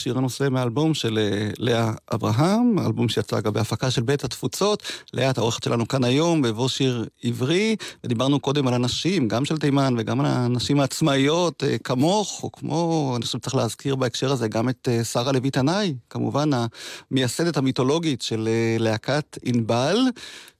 שיר 0.01 0.17
הנושא 0.17 0.47
מאלבום 0.51 0.93
של 0.93 1.17
אה, 1.17 1.49
לאה 1.57 1.91
אברהם, 2.13 2.79
אלבום 2.79 3.09
שיצא 3.09 3.39
גם 3.39 3.53
בהפקה 3.53 3.91
של 3.91 4.01
בית 4.01 4.23
התפוצות. 4.23 4.83
לאה, 5.13 5.29
את 5.29 5.37
העורכת 5.37 5.63
שלנו 5.63 5.87
כאן 5.87 6.03
היום 6.03 6.41
בבוא 6.41 6.67
שיר 6.67 7.05
עברי, 7.23 7.75
ודיברנו 8.03 8.39
קודם 8.39 8.67
על 8.67 8.73
הנשים, 8.73 9.27
גם 9.27 9.45
של 9.45 9.57
תימן 9.57 9.95
וגם 9.97 10.19
על 10.19 10.25
הנשים 10.25 10.79
העצמאיות 10.79 11.63
אה, 11.63 11.77
כמוך, 11.77 12.43
או 12.43 12.51
כמו, 12.51 13.13
אני 13.15 13.25
חושב 13.25 13.37
שצריך 13.37 13.55
להזכיר 13.55 13.95
בהקשר 13.95 14.31
הזה 14.31 14.47
גם 14.47 14.69
את 14.69 14.87
אה, 14.91 15.03
שרה 15.03 15.31
לוי 15.31 15.51
תנאי, 15.51 15.93
כמובן 16.09 16.49
המייסדת 17.11 17.57
המיתולוגית 17.57 18.21
של 18.21 18.49
להקת 18.79 19.37
ענבל. 19.43 19.97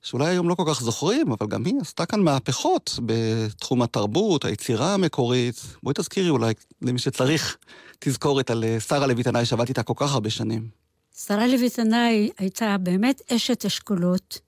שאולי 0.02 0.28
היום 0.28 0.48
לא 0.48 0.54
כל 0.54 0.64
כך 0.66 0.82
זוכרים, 0.82 1.32
אבל 1.32 1.46
גם 1.46 1.64
היא 1.64 1.74
עשתה 1.80 2.06
כאן 2.06 2.20
מהפכות 2.20 2.98
בתחום 3.06 3.82
התרבות, 3.82 4.44
היצירה 4.44 4.94
המקורית. 4.94 5.60
בואי 5.82 5.94
תזכירי 5.94 6.28
אולי 6.28 6.54
למי 6.82 6.98
שצריך 6.98 7.56
תזכורת 8.04 8.50
על 8.50 8.64
אה, 8.64 8.80
שרה 8.80 9.06
לוי 9.06 9.22
תנאי, 9.22 9.46
שעבדתי 9.46 9.70
איתה 9.70 9.82
כל 9.82 9.92
כך 9.96 10.12
הרבה 10.12 10.30
שנים. 10.30 10.68
שרה 11.16 11.46
לוי 11.46 11.70
תנאי 11.70 12.30
הייתה 12.38 12.76
באמת 12.78 13.32
אשת 13.32 13.64
אשכולות. 13.64 14.38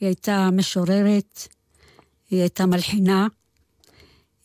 היא 0.00 0.06
הייתה 0.06 0.48
משוררת, 0.52 1.48
היא 2.30 2.40
הייתה 2.40 2.66
מלחינה, 2.66 3.26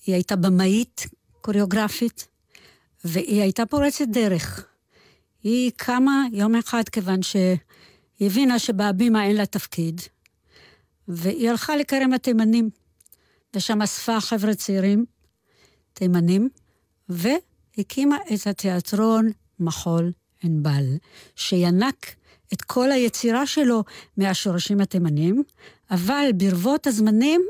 היא 0.06 0.16
הייתה 0.16 0.36
במאית 0.36 1.08
קוריאוגרפית, 1.42 2.28
והיא 3.04 3.42
הייתה 3.42 3.66
פורצת 3.66 4.08
דרך. 4.08 4.66
היא 5.44 5.72
קמה 5.76 6.26
יום 6.32 6.56
אחד 6.56 6.84
כיוון 6.92 7.24
שהיא 7.24 7.58
הבינה 8.22 8.60
שבהבימה 8.60 9.26
אין 9.26 9.36
לה 9.36 9.46
תפקיד, 9.46 10.02
והיא 11.08 11.50
הלכה 11.50 11.76
לכרם 11.76 12.14
התימנים, 12.14 12.70
ושם 13.56 13.82
אספה 13.82 14.22
חבר'ה 14.22 14.56
צעירים, 14.56 15.06
תימנים, 15.94 16.50
והקימה 17.78 18.18
את 18.34 18.48
התיאטרון 18.48 19.32
מחול 19.60 20.12
ענבל, 20.44 20.86
שינק 21.36 22.16
את 22.54 22.62
כל 22.62 22.92
היצירה 22.92 23.48
שלו 23.48 23.84
מהשורשים 24.18 24.82
התימנים, 24.82 25.44
אבל 25.92 26.30
ברבות 26.38 26.88
הזמנים 26.88 27.42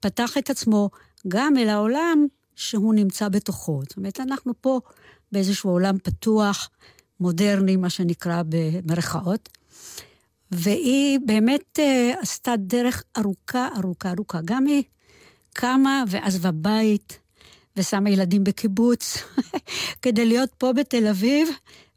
פתח 0.00 0.38
את 0.38 0.50
עצמו 0.50 0.90
גם 1.28 1.56
אל 1.58 1.68
העולם 1.68 2.26
שהוא 2.54 2.94
נמצא 2.94 3.28
בתוכו. 3.28 3.80
זאת 3.88 3.96
אומרת, 3.96 4.20
אנחנו 4.20 4.52
פה 4.60 4.80
באיזשהו 5.32 5.70
עולם 5.70 5.98
פתוח, 5.98 6.70
מודרני, 7.20 7.76
מה 7.76 7.90
שנקרא 7.90 8.42
במרכאות, 8.48 9.48
והיא 10.50 11.18
באמת 11.26 11.78
uh, 11.78 12.22
עשתה 12.22 12.56
דרך 12.56 13.04
ארוכה, 13.18 13.68
ארוכה, 13.76 14.10
ארוכה. 14.10 14.40
גם 14.44 14.66
היא 14.66 14.82
קמה 15.54 16.04
ועזבה 16.08 16.50
בית, 16.50 17.18
ושמה 17.78 18.10
ילדים 18.10 18.44
בקיבוץ, 18.44 19.18
כדי 20.02 20.26
להיות 20.26 20.50
פה 20.58 20.72
בתל 20.72 21.06
אביב 21.06 21.48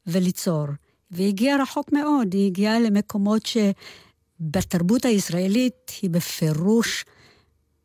וליצור. 0.08 0.65
והיא 1.12 1.28
הגיעה 1.28 1.62
רחוק 1.62 1.91
מאוד, 1.91 2.34
היא 2.34 2.48
הגיעה 2.48 2.80
למקומות 2.80 3.41
שבתרבות 3.46 5.06
הישראלית 5.06 5.91
היא 6.02 6.10
בפירוש 6.10 7.06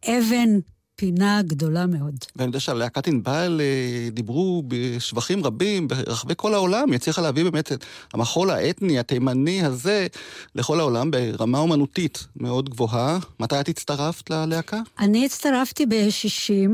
אבן 0.05 0.59
פינה 0.97 1.41
גדולה 1.43 1.87
מאוד. 1.87 2.15
ואני 2.37 2.47
יודע 2.47 2.61
שעל 2.61 2.77
להקת 2.77 3.07
ענבל 3.07 3.61
אה, 3.61 4.11
דיברו 4.11 4.63
בשבחים 4.69 5.47
רבים 5.47 5.89
ברחבי 5.89 6.35
כל 6.37 6.55
העולם. 6.55 6.89
היא 6.89 6.97
הצליחה 6.97 7.23
להביא 7.23 7.45
באמת 7.45 7.73
את 7.73 7.85
המחול 8.15 8.51
האתני, 8.51 8.99
התימני 8.99 9.65
הזה, 9.65 10.07
לכל 10.55 10.81
העולם 10.81 11.11
ברמה 11.11 11.59
אומנותית 11.59 12.27
מאוד 12.37 12.69
גבוהה. 12.69 13.19
מתי 13.41 13.61
את 13.61 13.69
הצטרפת 13.69 14.31
ללהקה? 14.31 14.81
אני 14.99 15.27
הצטרפתי 15.27 15.87
ב-60, 15.87 16.71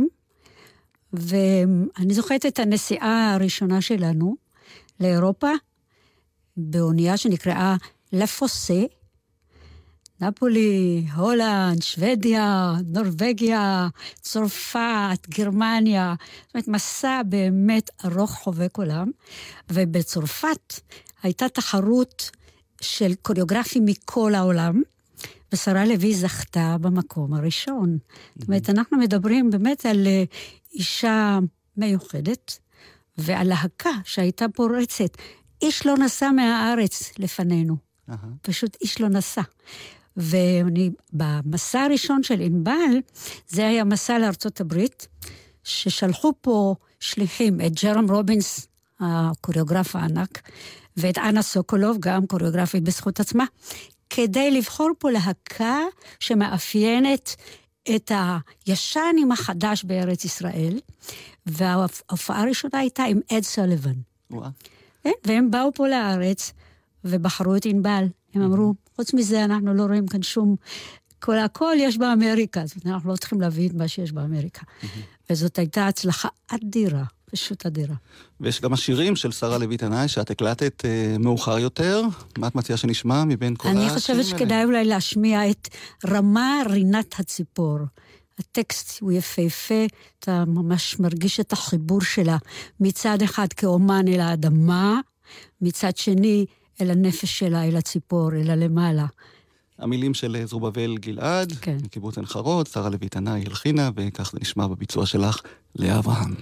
ואני 1.12 2.14
זוכרת 2.14 2.46
את 2.46 2.58
הנסיעה 2.58 3.34
הראשונה 3.34 3.80
שלנו 3.80 4.36
לאירופה, 5.00 5.50
באונייה 6.56 7.16
שנקראה 7.16 7.76
לפוסה. 8.12 8.82
נפולי, 10.20 11.06
הולנד, 11.16 11.82
שוודיה, 11.82 12.72
נורבגיה, 12.86 13.88
צרפת, 14.20 15.28
גרמניה. 15.28 16.14
זאת 16.46 16.54
אומרת, 16.54 16.68
מסע 16.68 17.22
באמת 17.26 17.90
ארוך 18.04 18.30
חובק 18.30 18.76
עולם. 18.76 19.10
ובצרפת 19.70 20.80
הייתה 21.22 21.48
תחרות 21.48 22.30
של 22.80 23.14
קוריאוגרפים 23.22 23.84
מכל 23.86 24.34
העולם, 24.34 24.82
ושרה 25.52 25.84
לוי 25.84 26.14
זכתה 26.14 26.76
במקום 26.80 27.34
הראשון. 27.34 27.98
זאת 28.36 28.48
אומרת, 28.48 28.70
אנחנו 28.70 28.98
מדברים 28.98 29.50
באמת 29.50 29.86
על 29.86 30.06
אה, 30.06 30.24
אישה 30.74 31.38
מיוחדת, 31.76 32.58
ועל 33.18 33.48
להקה 33.48 33.90
שהייתה 34.04 34.46
פורצת. 34.54 35.16
איש 35.62 35.86
לא 35.86 35.96
נסע 35.96 36.30
מהארץ 36.30 37.12
לפנינו. 37.18 37.76
Uh-huh. 38.10 38.14
פשוט 38.42 38.76
איש 38.80 39.00
לא 39.00 39.08
נסע. 39.08 39.42
ואני, 40.16 40.90
במסע 41.12 41.80
הראשון 41.80 42.22
של 42.22 42.40
ענבל, 42.40 43.00
זה 43.48 43.66
היה 43.66 43.84
מסע 43.84 44.18
לארצות 44.18 44.60
הברית, 44.60 45.08
ששלחו 45.64 46.32
פה 46.40 46.74
שליחים, 47.00 47.60
את 47.60 47.72
ג'רם 47.82 48.10
רובינס, 48.10 48.66
הקוריאוגרף 49.00 49.96
הענק, 49.96 50.48
ואת 50.96 51.18
אנה 51.18 51.42
סוקולוב, 51.42 51.96
גם 52.00 52.26
קוריאוגרפית 52.26 52.82
בזכות 52.82 53.20
עצמה, 53.20 53.44
כדי 54.14 54.50
לבחור 54.50 54.90
פה 54.98 55.10
להקה 55.10 55.78
שמאפיינת 56.20 57.36
את 57.96 58.12
הישן 58.66 59.14
עם 59.18 59.32
החדש 59.32 59.84
בארץ 59.84 60.24
ישראל, 60.24 60.80
וההופעה 61.46 62.42
הראשונה 62.42 62.78
הייתה 62.78 63.04
עם 63.04 63.20
אד 63.32 63.42
סוליבן. 63.42 63.94
כן, 65.02 65.10
והם 65.24 65.50
באו 65.50 65.74
פה 65.74 65.88
לארץ 65.88 66.52
ובחרו 67.04 67.56
את 67.56 67.66
ענבל. 67.66 68.04
הם 68.34 68.42
אמרו, 68.42 68.74
חוץ 68.96 69.14
מזה, 69.14 69.44
אנחנו 69.44 69.74
לא 69.74 69.82
רואים 69.82 70.06
כאן 70.06 70.22
שום... 70.22 70.56
כל 71.18 71.38
הכל 71.38 71.74
יש 71.78 71.98
באמריקה, 71.98 72.66
זאת 72.66 72.84
אומרת, 72.84 72.94
אנחנו 72.96 73.10
לא 73.10 73.16
צריכים 73.16 73.40
להביא 73.40 73.68
את 73.68 73.74
מה 73.74 73.88
שיש 73.88 74.12
באמריקה. 74.12 74.62
וזאת 75.30 75.58
הייתה 75.58 75.86
הצלחה 75.86 76.28
אדירה, 76.48 77.04
פשוט 77.32 77.66
אדירה. 77.66 77.94
ויש 78.40 78.60
גם 78.60 78.72
השירים 78.72 79.16
של 79.16 79.32
שרה 79.32 79.58
לוי 79.58 79.76
תנאי, 79.76 80.08
שאת 80.08 80.30
הקלטת 80.30 80.84
אה, 80.84 81.16
מאוחר 81.18 81.58
יותר. 81.58 82.02
מה 82.38 82.46
את 82.46 82.54
מציעה 82.54 82.76
שנשמע 82.76 83.24
מבין 83.24 83.56
כל 83.56 83.68
השירים 83.68 83.78
האלה? 83.78 83.92
אני 83.92 84.00
חושבת 84.00 84.24
שכדאי 84.24 84.64
אולי 84.64 84.84
להשמיע 84.84 85.50
את 85.50 85.68
רמה 86.08 86.62
רינת 86.70 87.20
הציפור. 87.20 87.78
הטקסט 88.38 89.00
הוא 89.00 89.12
יפהפה, 89.12 89.86
אתה 90.18 90.44
ממש 90.46 91.00
מרגיש 91.00 91.40
את 91.40 91.52
החיבור 91.52 92.00
שלה 92.00 92.36
מצד 92.80 93.22
אחד 93.22 93.52
כאומן 93.52 94.08
אל 94.08 94.20
האדמה, 94.20 95.00
מצד 95.60 95.96
שני 95.96 96.46
אל 96.80 96.90
הנפש 96.90 97.38
שלה, 97.38 97.64
אל 97.64 97.76
הציפור, 97.76 98.30
אל 98.32 98.50
הלמעלה. 98.50 99.06
המילים 99.82 100.14
של 100.14 100.36
זרובבל 100.44 100.96
גלעד, 101.00 101.52
כן. 101.60 101.76
מקיבוץ 101.84 102.16
עין 102.16 102.26
חרוד, 102.26 102.66
שרה 102.66 102.90
לוי 102.90 103.08
תנאי 103.08 103.44
הלחינה, 103.46 103.90
וכך 103.96 104.32
זה 104.32 104.38
נשמע 104.40 104.66
בביצוע 104.66 105.06
שלך, 105.06 105.40
לאה 105.76 105.98
אברהם. 105.98 106.34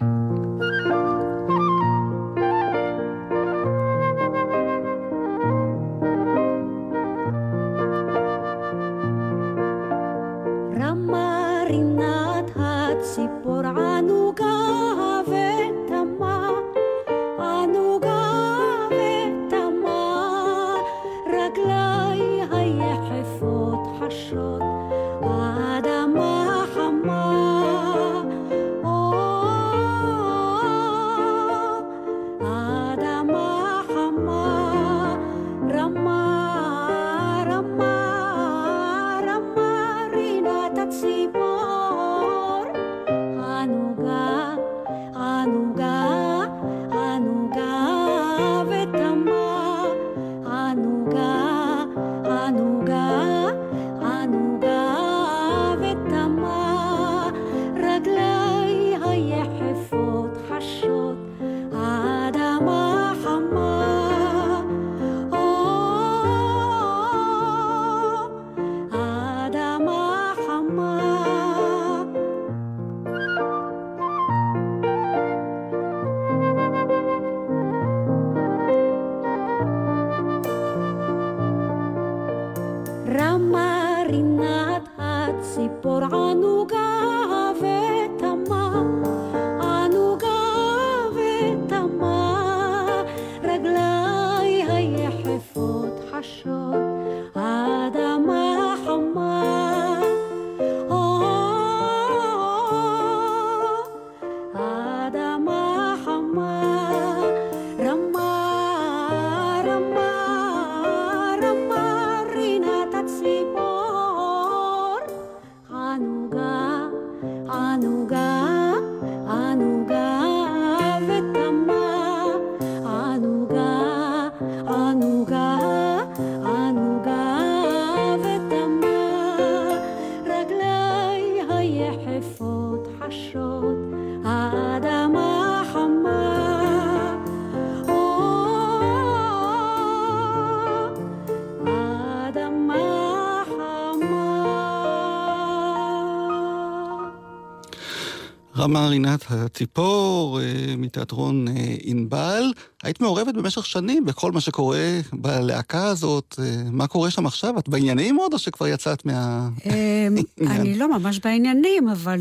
רמה 148.71 148.89
רינת 148.89 149.25
הציפור, 149.29 150.41
אה, 150.41 150.75
מתיאטרון 150.77 151.49
אה, 151.49 151.75
ענבל. 151.83 152.53
היית 152.83 153.01
מעורבת 153.01 153.35
במשך 153.35 153.67
שנים 153.67 154.05
בכל 154.05 154.33
מה 154.33 154.41
שקורה 154.41 155.01
בלהקה 155.13 155.85
הזאת. 155.85 156.35
אה, 156.39 156.63
מה 156.71 156.87
קורה 156.87 157.11
שם 157.11 157.27
עכשיו? 157.27 157.59
את 157.59 157.69
בעניינים 157.69 158.17
עוד, 158.17 158.33
או 158.33 158.39
שכבר 158.39 158.67
יצאת 158.67 159.07
מה... 159.07 159.49
אמ, 159.67 160.17
אני 160.51 160.79
לא 160.79 160.99
ממש 160.99 161.19
בעניינים, 161.19 161.89
אבל 161.89 162.21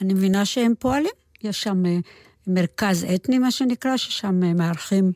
אני 0.00 0.14
מבינה 0.14 0.44
שהם 0.44 0.72
פועלים. 0.78 1.10
יש 1.42 1.62
שם 1.62 1.82
מרכז 2.46 3.06
אתני, 3.14 3.38
מה 3.38 3.50
שנקרא, 3.50 3.96
ששם 3.96 4.56
מארחים 4.56 5.12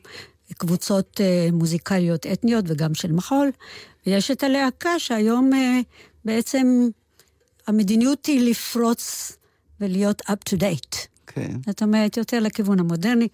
קבוצות 0.57 1.21
מוזיקליות 1.53 2.25
אתניות 2.25 2.65
וגם 2.67 2.93
של 2.93 3.11
מחול. 3.11 3.51
ויש 4.07 4.31
את 4.31 4.43
הלהקה 4.43 4.99
שהיום 4.99 5.51
בעצם 6.25 6.87
המדיניות 7.67 8.25
היא 8.25 8.49
לפרוץ 8.49 9.31
ולהיות 9.81 10.21
up 10.21 10.53
to 10.53 10.57
date. 10.57 10.97
כן. 11.27 11.51
זאת 11.65 11.83
אומרת, 11.83 12.17
יותר 12.17 12.39
לכיוון 12.39 12.79
המודרני, 12.79 13.27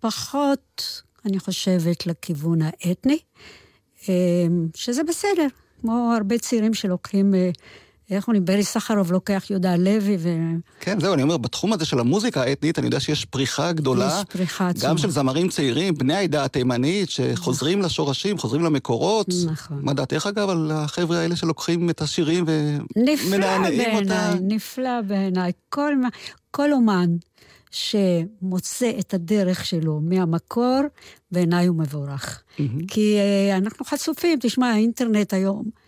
פחות, 0.00 1.02
אני 1.26 1.38
חושבת, 1.38 2.06
לכיוון 2.06 2.58
האתני, 2.62 3.18
אמ, 4.08 4.68
שזה 4.74 5.02
בסדר, 5.04 5.46
כמו 5.80 6.12
הרבה 6.16 6.38
צעירים 6.38 6.74
שלוקחים, 6.74 7.34
אה, 7.34 7.50
איך 8.10 8.28
אומרים, 8.28 8.44
ברי 8.44 8.64
סחרוב 8.64 9.12
לוקח 9.12 9.44
יהודה 9.50 9.76
לוי, 9.76 10.16
ויש 10.16 10.36
כן, 10.80 11.00
זהו, 11.00 11.14
אני 11.14 11.22
אומר, 11.22 11.36
בתחום 11.36 11.72
הזה 11.72 11.84
של 11.84 11.98
המוזיקה 11.98 12.42
האתנית, 12.42 12.78
אני 12.78 12.86
יודע 12.86 13.00
שיש 13.00 13.24
פריחה 13.24 13.72
גדולה. 13.72 14.22
פריחה 14.28 14.68
עצומה. 14.68 14.90
גם 14.90 14.98
של 14.98 15.10
זמרים 15.10 15.48
צעירים, 15.48 15.94
בני 15.94 16.14
העדה 16.14 16.44
התימנית, 16.44 17.10
שחוזרים 17.10 17.82
לשורשים, 17.82 18.38
חוזרים 18.38 18.64
למקורות. 18.64 19.26
נכון. 19.46 19.78
מה 19.82 19.92
דעתך, 19.92 20.26
אגב, 20.26 20.48
על 20.48 20.70
החבר'ה 20.74 21.18
האלה 21.18 21.36
שלוקחים 21.36 21.90
את 21.90 22.00
השירים 22.00 22.44
נפלא 22.96 23.26
ומנענעים 23.26 23.94
אותה? 23.94 24.34
נפלא 24.40 25.00
בעיניי. 25.00 25.52
כל, 25.68 25.94
כל 26.50 26.72
אומן 26.72 27.06
שמוצא 27.70 28.92
את 28.98 29.14
הדרך 29.14 29.64
שלו 29.66 30.00
מהמקור, 30.02 30.80
בעיניי 31.30 31.66
הוא 31.66 31.76
מבורך. 31.76 32.42
מהמם. 32.58 32.86
כי 32.86 33.16
אה, 33.18 33.56
אנחנו 33.56 33.84
חשופים, 33.84 34.38
תשמע, 34.42 34.66
האינטרנט 34.66 35.32
היום, 35.34 35.83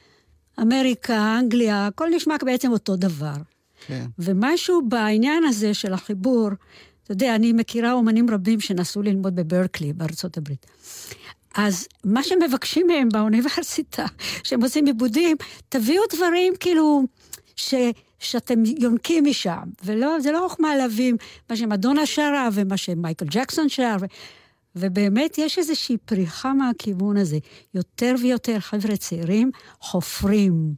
אמריקה, 0.60 1.38
אנגליה, 1.38 1.86
הכל 1.86 2.08
נשמע 2.16 2.36
בעצם 2.44 2.72
אותו 2.72 2.96
דבר. 2.96 3.36
כן. 3.86 4.06
ומשהו 4.18 4.88
בעניין 4.88 5.44
הזה 5.44 5.74
של 5.74 5.92
החיבור, 5.92 6.48
אתה 7.02 7.12
יודע, 7.12 7.34
אני 7.34 7.52
מכירה 7.52 7.92
אומנים 7.92 8.30
רבים 8.30 8.60
שנסעו 8.60 9.02
ללמוד 9.02 9.36
בברקלי, 9.36 9.92
בארצות 9.92 10.36
הברית. 10.36 10.66
אז 11.56 11.88
מה 12.04 12.22
שמבקשים 12.22 12.86
מהם 12.86 13.08
באוניברסיטה, 13.08 14.06
שהם 14.44 14.62
עושים 14.62 14.86
עיבודים, 14.86 15.36
תביאו 15.68 16.02
דברים 16.14 16.52
כאילו 16.60 17.02
ש, 17.56 17.74
שאתם 18.18 18.62
יונקים 18.78 19.24
משם, 19.24 19.62
ולא, 19.84 20.20
זה 20.20 20.32
לא 20.32 20.46
חוכמה 20.48 20.76
להביא 20.76 21.12
מה 21.50 21.56
שמדונה 21.56 22.06
שרה 22.06 22.48
ומה 22.52 22.76
שמייקל 22.76 23.26
ג'קסון 23.30 23.68
שר, 23.68 23.96
ו, 24.00 24.04
ובאמת 24.76 25.38
יש 25.38 25.58
איזושהי 25.58 25.96
פריחה 25.96 26.52
מהכיוון 26.54 27.16
הזה. 27.16 27.38
יותר 27.74 28.14
ויותר 28.22 28.60
חבר'ה 28.60 28.96
צעירים 28.96 29.50
חופרים, 29.80 30.72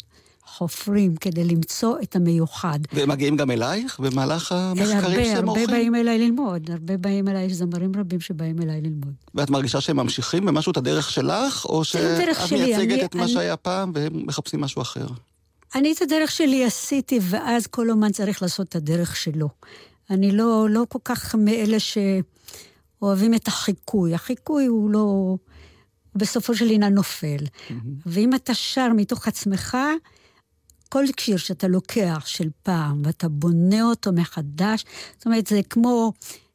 חופרים 0.44 1.16
כדי 1.16 1.44
למצוא 1.44 1.96
את 2.02 2.16
המיוחד. 2.16 2.78
והם 2.92 3.08
מגיעים 3.08 3.36
גם 3.36 3.50
אלייך 3.50 4.00
במהלך 4.00 4.52
המחקרים 4.52 4.96
הרבה, 4.98 5.24
שאתם 5.24 5.36
הרבה 5.48 5.60
עורכים? 5.60 5.66
באים 5.66 5.94
אליי 5.94 6.18
ללמוד, 6.18 6.70
הרבה 6.70 6.96
באים 6.96 7.28
אליי, 7.28 7.44
יש 7.44 7.52
זמרים 7.52 7.92
רבים 7.98 8.20
שבאים 8.20 8.62
אליי 8.62 8.80
ללמוד. 8.80 9.12
ואת 9.34 9.50
מרגישה 9.50 9.80
שהם 9.80 9.96
ממשיכים 9.96 10.44
במשהו 10.44 10.72
את 10.72 10.76
הדרך 10.76 11.10
שלך, 11.10 11.64
או 11.64 11.84
שאת 11.84 12.00
שלי, 12.46 12.64
מייצגת 12.64 12.92
אני- 12.92 13.04
את 13.04 13.14
מה 13.14 13.22
אני- 13.24 13.32
שהיה 13.32 13.56
פעם 13.56 13.92
והם 13.94 14.26
מחפשים 14.26 14.60
משהו 14.60 14.82
אחר? 14.82 15.06
אני 15.74 15.92
את 15.92 16.02
הדרך 16.02 16.30
שלי 16.30 16.64
עשיתי, 16.64 17.18
ואז 17.22 17.66
כל 17.66 17.90
אומן 17.90 18.12
צריך 18.12 18.42
לעשות 18.42 18.68
את 18.68 18.76
הדרך 18.76 19.16
שלו. 19.16 19.48
אני 20.10 20.32
לא, 20.32 20.66
לא 20.70 20.84
כל 20.88 20.98
כך 21.04 21.34
מאלה 21.34 21.76
שאוהבים 22.98 23.34
את 23.34 23.48
החיקוי. 23.48 24.14
החיקוי 24.14 24.66
הוא 24.66 24.90
לא... 24.90 24.98
הוא 24.98 25.38
בסופו 26.20 26.54
של 26.54 26.70
עניין 26.70 26.94
נופל. 26.94 27.44
ואם 28.06 28.34
אתה 28.34 28.54
שר 28.54 28.88
מתוך 28.96 29.28
עצמך, 29.28 29.76
כל 30.88 31.04
שיר 31.20 31.36
שאתה 31.36 31.68
לוקח 31.68 32.22
של 32.26 32.48
פעם, 32.62 33.02
ואתה 33.04 33.28
בונה 33.28 33.82
אותו 33.82 34.12
מחדש, 34.12 34.84
זאת 35.16 35.26
אומרת, 35.26 35.46
זה 35.46 35.60
כמו 35.70 36.12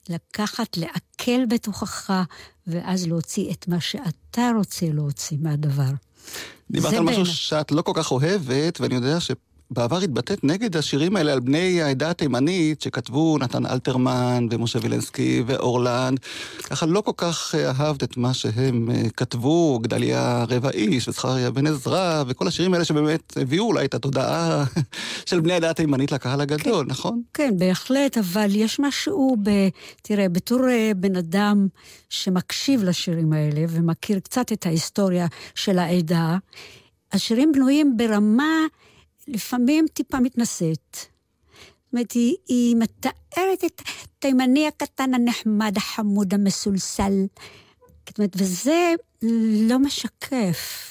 לקחת, 0.09 0.77
לעכל 0.77 1.45
בתוכך, 1.45 2.23
ואז 2.67 3.07
להוציא 3.07 3.51
את 3.51 3.67
מה 3.67 3.81
שאתה 3.81 4.51
רוצה 4.57 4.85
להוציא 4.85 5.37
מהדבר. 5.41 5.91
דיברת 6.71 6.93
על 6.93 7.03
משהו. 7.03 7.25
שאת 7.25 7.71
לא 7.71 7.81
כל 7.81 7.91
כך 7.95 8.11
אוהבת, 8.11 8.81
ואני 8.81 8.95
יודע 8.95 9.19
שבעבר 9.73 9.97
התבטאת 9.97 10.43
נגד 10.43 10.77
השירים 10.77 11.15
האלה 11.15 11.33
על 11.33 11.39
בני 11.39 11.81
העדה 11.81 12.09
התימנית, 12.09 12.81
שכתבו 12.81 13.37
נתן 13.37 13.65
אלתרמן 13.65 14.47
ומשה 14.51 14.79
וילנסקי 14.81 15.43
ואורלנד. 15.45 16.19
ככה 16.63 16.85
לא 16.85 17.01
כל 17.01 17.11
כך 17.17 17.55
אה, 17.55 17.71
אהבת 17.71 18.03
את 18.03 18.17
מה 18.17 18.33
שהם 18.33 18.89
אה, 18.91 19.09
כתבו, 19.17 19.79
גדליה 19.79 20.45
רבע 20.49 20.69
איש 20.69 21.07
וזכריה 21.07 21.51
בן 21.51 21.67
עזרא, 21.67 22.23
וכל 22.27 22.47
השירים 22.47 22.73
האלה 22.73 22.85
שבאמת 22.85 23.33
הביאו 23.41 23.65
אולי 23.65 23.85
את 23.85 23.93
התודעה 23.93 24.63
של 25.29 25.39
בני 25.39 25.53
העדה 25.53 25.69
התימנית 25.69 26.11
לקהל 26.11 26.41
הגדול, 26.41 26.85
נכון? 26.89 27.21
כן, 27.33 27.53
בהחלט, 27.57 28.17
אבל 28.17 28.55
יש 28.55 28.79
משהו 28.79 29.37
ב... 29.43 29.49
תראה, 30.01 30.29
בתור 30.29 30.69
אה, 30.69 30.91
בן 30.95 31.15
אדם 31.15 31.67
שמקשיב 32.09 32.83
לשירים 32.83 33.33
האלה 33.33 33.65
ומכיר 33.69 34.19
קצת 34.19 34.51
את 34.51 34.65
ההיסטוריה 34.65 35.27
של 35.55 35.79
העדה, 35.79 36.37
השירים 37.13 37.51
בנויים 37.51 37.97
ברמה 37.97 38.65
לפעמים 39.27 39.85
טיפה 39.93 40.19
מתנשאת. 40.19 40.95
זאת 40.95 41.93
אומרת, 41.93 42.11
היא, 42.47 42.75
מתארת 42.75 43.63
את 43.65 43.81
התימני 44.17 44.67
הקטן, 44.67 45.13
הנחמד, 45.13 45.73
החמוד, 45.77 46.33
המסולסל. 46.33 47.25
זאת 48.09 48.17
אומרת, 48.17 48.35
וזה 48.37 48.93
לא 49.69 49.79
משקף. 49.79 50.89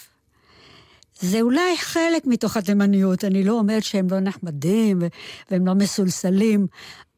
זה 1.20 1.40
אולי 1.40 1.76
חלק 1.76 2.26
מתוך 2.26 2.56
התימניות, 2.56 3.24
אני 3.24 3.44
לא 3.44 3.52
אומרת 3.58 3.84
שהם 3.84 4.06
לא 4.10 4.20
נחמדים 4.20 5.02
והם 5.50 5.66
לא 5.66 5.74
מסולסלים, 5.74 6.66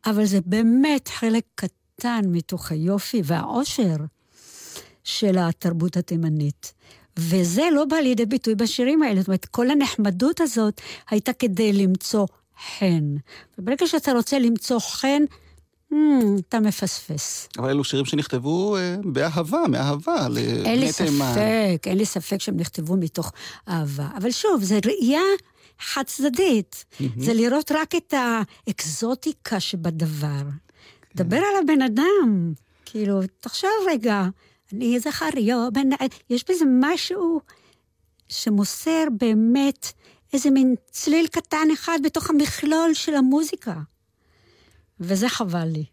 אבל 0.06 0.24
זה 0.24 0.38
באמת 0.46 1.08
חלק 1.08 1.44
קטן 1.54 2.20
מתוך 2.26 2.72
היופי 2.72 3.22
והעושר 3.24 3.96
של 5.04 5.38
התרבות 5.38 5.96
התימנית. 5.96 6.72
וזה 7.18 7.62
לא 7.72 7.84
בא 7.84 7.96
לידי 7.96 8.26
ביטוי 8.26 8.54
בשירים 8.54 9.02
האלה, 9.02 9.20
זאת 9.20 9.28
אומרת, 9.28 9.44
כל 9.44 9.70
הנחמדות 9.70 10.40
הזאת 10.40 10.80
הייתה 11.10 11.32
כדי 11.32 11.72
למצוא 11.72 12.26
חן. 12.78 13.14
וברגע 13.58 13.86
שאתה 13.86 14.12
רוצה 14.12 14.38
למצוא 14.38 14.78
חן, 14.80 15.22
hmm, 15.92 15.96
אתה 16.48 16.60
מפספס. 16.60 17.48
אבל 17.58 17.70
אלו 17.70 17.84
שירים 17.84 18.04
שנכתבו 18.04 18.76
אה, 18.76 18.96
באהבה, 19.04 19.62
מאהבה, 19.68 20.26
אין 20.64 20.80
לי. 20.80 20.92
ספק, 20.92 21.86
אין 21.86 21.98
לי 21.98 22.06
ספק 22.06 22.40
שהם 22.40 22.56
נכתבו 22.56 22.96
מתוך 22.96 23.32
אהבה. 23.68 24.08
אבל 24.16 24.30
שוב, 24.30 24.62
זו 24.62 24.74
ראייה 24.86 25.22
חד 25.78 26.02
צדדית. 26.06 26.84
זה 27.16 27.34
לראות 27.34 27.72
רק 27.72 27.94
את 27.94 28.14
האקזוטיקה 28.16 29.60
שבדבר. 29.60 30.42
דבר 31.16 31.36
על 31.36 31.62
הבן 31.62 31.82
אדם. 31.82 32.52
כאילו, 32.84 33.20
תחשוב 33.40 33.70
רגע, 33.90 34.22
אני 34.72 35.00
זכריו, 35.00 35.68
בן... 35.72 35.88
יש 36.30 36.44
בזה 36.50 36.64
משהו 36.80 37.40
שמוסר 38.28 39.04
באמת 39.18 39.92
איזה 40.32 40.50
מין 40.50 40.74
צליל 40.90 41.26
קטן 41.26 41.68
אחד 41.72 41.98
בתוך 42.04 42.30
המכלול 42.30 42.94
של 42.94 43.14
המוזיקה. 43.14 43.74
וזה 45.00 45.28
חבל 45.28 45.64
לי. 45.64 45.84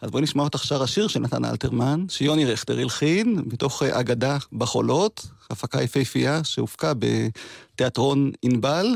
אז 0.00 0.10
בואי 0.10 0.22
נשמע 0.22 0.42
אותך 0.42 0.64
שר 0.64 0.82
השיר 0.82 1.08
של 1.08 1.20
נתן 1.20 1.44
אלתרמן, 1.44 2.04
שיוני 2.08 2.44
רכטר 2.44 2.78
הלחין, 2.78 3.42
מתוך 3.46 3.82
אה, 3.82 4.00
אגדה 4.00 4.38
בחולות, 4.52 5.26
הפקה 5.50 5.82
יפהפייה 5.82 6.44
שהופקה 6.44 6.92
בתיאטרון 6.98 8.30
ענבל. 8.42 8.86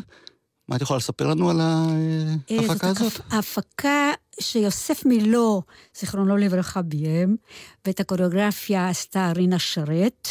מה 0.68 0.76
את 0.76 0.80
יכולה 0.80 0.96
לספר 0.96 1.26
לנו 1.26 1.50
על 1.50 1.60
ההפקה 1.60 2.88
הזאת? 2.88 3.12
זאת 3.12 3.22
הפקה 3.30 4.12
שיוסף 4.40 5.06
מילו, 5.06 5.62
זיכרונו 5.98 6.36
לברכה, 6.36 6.82
ביים, 6.82 7.36
ואת 7.86 8.00
הקוריאוגרפיה 8.00 8.88
עשתה 8.88 9.32
רינה 9.36 9.58
שרת, 9.58 10.28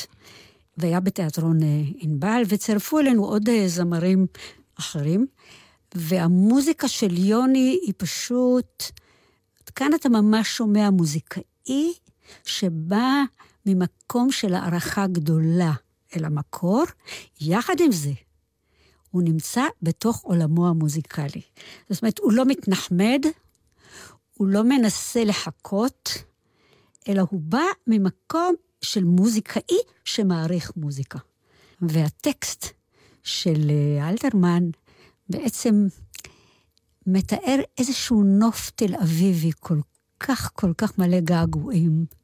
והיה 0.78 1.00
בתיאטרון 1.00 1.64
אה, 1.64 1.82
ענבל, 1.98 2.42
וצירפו 2.48 3.00
אלינו 3.00 3.26
עוד 3.26 3.50
אה, 3.50 3.68
זמרים 3.68 4.26
אחרים. 4.80 5.26
והמוזיקה 5.96 6.88
של 6.88 7.18
יוני 7.18 7.80
היא 7.82 7.94
פשוט... 7.98 8.84
כאן 9.78 9.94
אתה 9.94 10.10
ממש 10.10 10.58
שומע 10.58 10.90
מוזיקאי 10.90 11.94
שבא 12.46 13.24
ממקום 13.66 14.32
של 14.32 14.54
הערכה 14.54 15.08
גדולה 15.08 15.72
אל 16.16 16.26
המקור, 16.26 16.84
יחד 17.42 17.76
עם 17.80 17.92
זה, 17.92 18.12
הוא 19.12 19.22
נמצא 19.22 19.64
בתוך 19.82 20.22
עולמו 20.24 20.68
המוזיקלי. 20.68 21.42
זאת 21.90 22.02
אומרת, 22.02 22.20
הוא 22.20 22.34
לא 22.34 22.46
מתנחמד, 22.46 23.26
הוא 24.34 24.48
לא 24.48 24.64
מנסה 24.64 25.24
לחכות, 25.24 26.10
אלא 27.08 27.24
הוא 27.30 27.40
בא 27.44 27.66
ממקום 27.88 28.56
של 28.82 29.04
מוזיקאי 29.04 29.78
שמעריך 30.06 30.72
מוזיקה. 30.76 31.20
והטקסט 31.82 32.66
של 33.24 33.70
אה, 33.70 34.10
אלתרמן 34.10 34.64
בעצם 35.30 35.88
מתאר 37.08 37.60
איזשהו 37.78 38.24
נוף 38.24 38.72
תל 38.76 38.96
אביבי 38.96 39.52
כל 39.60 39.80
כך 40.20 40.52
כל 40.54 40.74
כך 40.78 40.98
מלא 40.98 41.20
געגועים. 41.20 42.17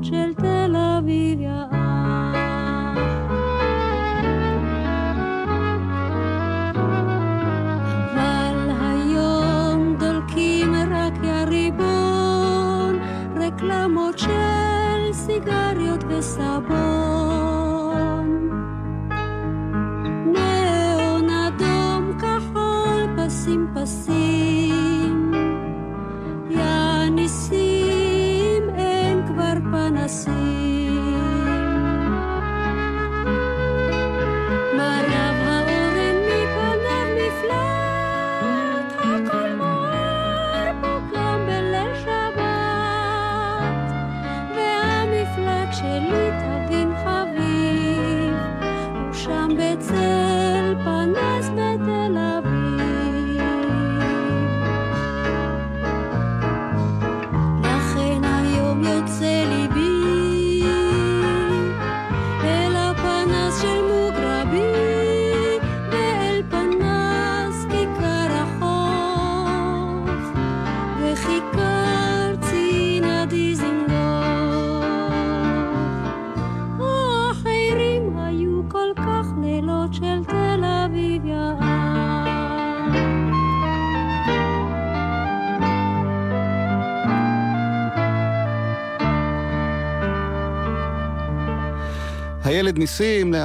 noche 0.00 0.24
el 0.24 0.39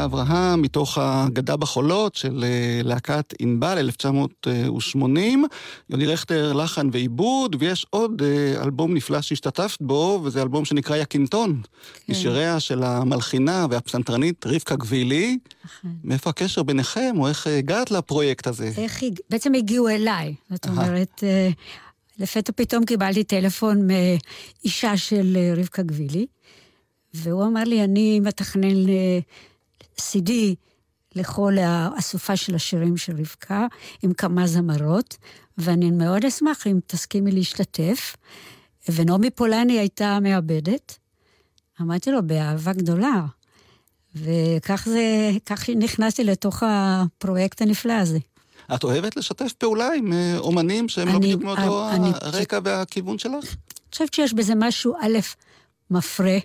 לאברהם 0.06 0.62
מתוך 0.62 0.97
הגדה 0.97 1.58
בחולות 1.58 2.16
של 2.16 2.43
אה, 2.43 2.82
להקת 2.84 3.34
ענבל 3.39 3.78
1980. 3.78 5.45
יוני 5.89 6.06
רכטר 6.06 6.53
לחן 6.53 6.89
ועיבוד, 6.91 7.56
ויש 7.60 7.86
עוד 7.89 8.22
אה, 8.22 8.64
אלבום 8.64 8.93
נפלא 8.93 9.22
שהשתתפת 9.22 9.82
בו, 9.82 10.22
וזה 10.24 10.41
אלבום 10.41 10.66
שנקרא 10.66 10.95
יקינטון. 10.95 11.62
כן. 12.06 12.14
משיריה 12.14 12.60
של 12.60 12.84
המלחינה 12.84 13.66
והפסנתרנית 13.70 14.45
רבקה 14.45 14.76
גבילי. 14.76 15.38
נכון. 15.66 15.95
מאיפה 16.03 16.30
הקשר 16.30 16.64
ביניכם, 16.64 17.16
או 17.18 17.28
איך 17.28 17.47
הגעת 17.47 17.91
לפרויקט 17.91 18.47
הזה? 18.47 18.72
איך, 18.78 19.03
בעצם 19.30 19.53
הגיעו 19.53 19.89
אליי. 19.89 20.36
זאת 20.49 20.68
אומרת... 20.68 21.24
אה, 21.24 21.49
לפתע 22.20 22.51
פתאום 22.56 22.86
קיבלתי 22.86 23.24
טלפון 23.24 23.88
מאישה 23.88 24.97
של 24.97 25.38
רבקה 25.58 25.84
גבילי, 25.84 26.26
והוא 27.14 27.45
אמר 27.45 27.64
לי, 27.64 27.84
אני 27.84 28.20
מתכנן 28.20 28.86
CD 29.99 30.31
לכל 31.15 31.53
האסופה 31.57 32.35
של 32.35 32.55
השירים 32.55 32.97
של 32.97 33.13
רבקה, 33.19 33.67
עם 34.03 34.13
כמה 34.13 34.47
זמרות, 34.47 35.17
ואני 35.57 35.91
מאוד 35.91 36.25
אשמח 36.25 36.67
אם 36.67 36.79
תסכימי 36.87 37.31
להשתתף. 37.31 38.15
ונעמי 38.91 39.29
פולני 39.29 39.79
הייתה 39.79 40.19
מעבדת. 40.21 40.97
אמרתי 41.81 42.11
לו, 42.11 42.27
באהבה 42.27 42.73
גדולה. 42.73 43.25
וכך 44.15 44.87
זה, 44.89 45.31
כך 45.45 45.69
נכנסתי 45.69 46.23
לתוך 46.23 46.63
הפרויקט 46.65 47.61
הנפלא 47.61 47.93
הזה. 47.93 48.19
את 48.75 48.83
אוהבת 48.83 49.17
לשתף 49.17 49.53
פעולה 49.53 49.89
עם 49.97 50.13
אה, 50.13 50.37
אומנים 50.37 50.89
שהם 50.89 51.07
לא 51.07 51.19
בדיוק 51.19 51.43
מאותו 51.43 51.89
הרקע 52.21 52.59
והכיוון 52.63 53.17
שלך? 53.17 53.33
אני 53.43 53.91
חושבת 53.91 54.13
שיש 54.13 54.33
בזה 54.33 54.53
משהו, 54.55 54.95
א', 55.01 55.19
מפרה, 55.91 56.37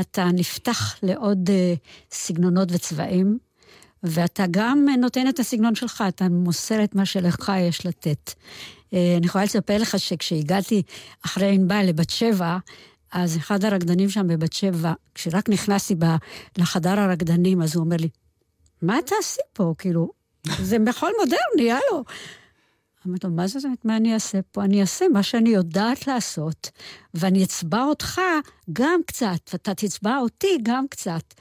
אתה 0.00 0.24
נפתח 0.24 0.96
לעוד 1.02 1.48
uh, 1.48 1.78
סגנונות 2.10 2.68
וצבעים, 2.72 3.38
ואתה 4.02 4.44
גם 4.50 4.86
נותן 4.98 5.28
את 5.28 5.38
הסגנון 5.38 5.74
שלך, 5.74 6.04
אתה 6.08 6.28
מוסר 6.28 6.84
את 6.84 6.94
מה 6.94 7.06
שלך 7.06 7.52
יש 7.60 7.86
לתת. 7.86 8.30
Uh, 8.30 8.96
אני 9.18 9.26
יכולה 9.26 9.44
לספר 9.44 9.78
לך 9.78 9.98
שכשהגעתי 9.98 10.82
אחרי 11.26 11.54
ענבל 11.54 11.84
לבת 11.86 12.10
שבע, 12.10 12.58
אז 13.12 13.36
אחד 13.36 13.64
הרקדנים 13.64 14.10
שם 14.10 14.28
בבת 14.28 14.52
שבע, 14.52 14.92
כשרק 15.14 15.48
נכנסתי 15.48 15.94
לחדר 16.58 17.00
הרקדנים, 17.00 17.62
אז 17.62 17.76
הוא 17.76 17.84
אומר 17.84 17.96
לי, 17.96 18.08
מה 18.82 18.98
תעשי 19.06 19.40
פה? 19.52 19.74
כאילו, 19.78 20.10
זה 20.62 20.78
מחול 20.78 21.12
מודרני, 21.20 21.72
הלו. 21.72 22.04
אמרתי 23.06 23.26
לו, 23.26 23.32
מה 23.32 23.46
זאת 23.46 23.64
אומרת, 23.64 23.84
מה 23.84 23.96
אני 23.96 24.14
אעשה 24.14 24.40
פה? 24.52 24.64
אני 24.64 24.80
אעשה 24.80 25.08
מה 25.08 25.22
שאני 25.22 25.50
יודעת 25.50 26.06
לעשות, 26.06 26.70
ואני 27.14 27.44
אצבע 27.44 27.84
אותך 27.84 28.20
גם 28.72 29.00
קצת, 29.06 29.50
ואתה 29.52 29.74
תצבע 29.74 30.18
אותי 30.18 30.58
גם 30.62 30.88
קצת. 30.88 31.34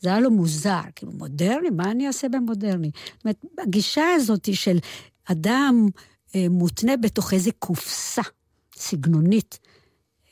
זה 0.00 0.08
היה 0.08 0.20
לו 0.20 0.30
מוזר, 0.30 0.80
כאילו, 0.96 1.12
מודרני? 1.12 1.70
מה 1.70 1.90
אני 1.90 2.06
אעשה 2.06 2.28
במודרני? 2.28 2.90
זאת 2.94 3.24
אומרת, 3.24 3.44
הגישה 3.58 4.04
הזאת 4.16 4.48
של 4.54 4.78
אדם 5.24 5.88
אה, 6.34 6.46
מותנה 6.50 6.96
בתוך 6.96 7.32
איזה 7.32 7.50
קופסה 7.58 8.22
סגנונית, 8.76 9.58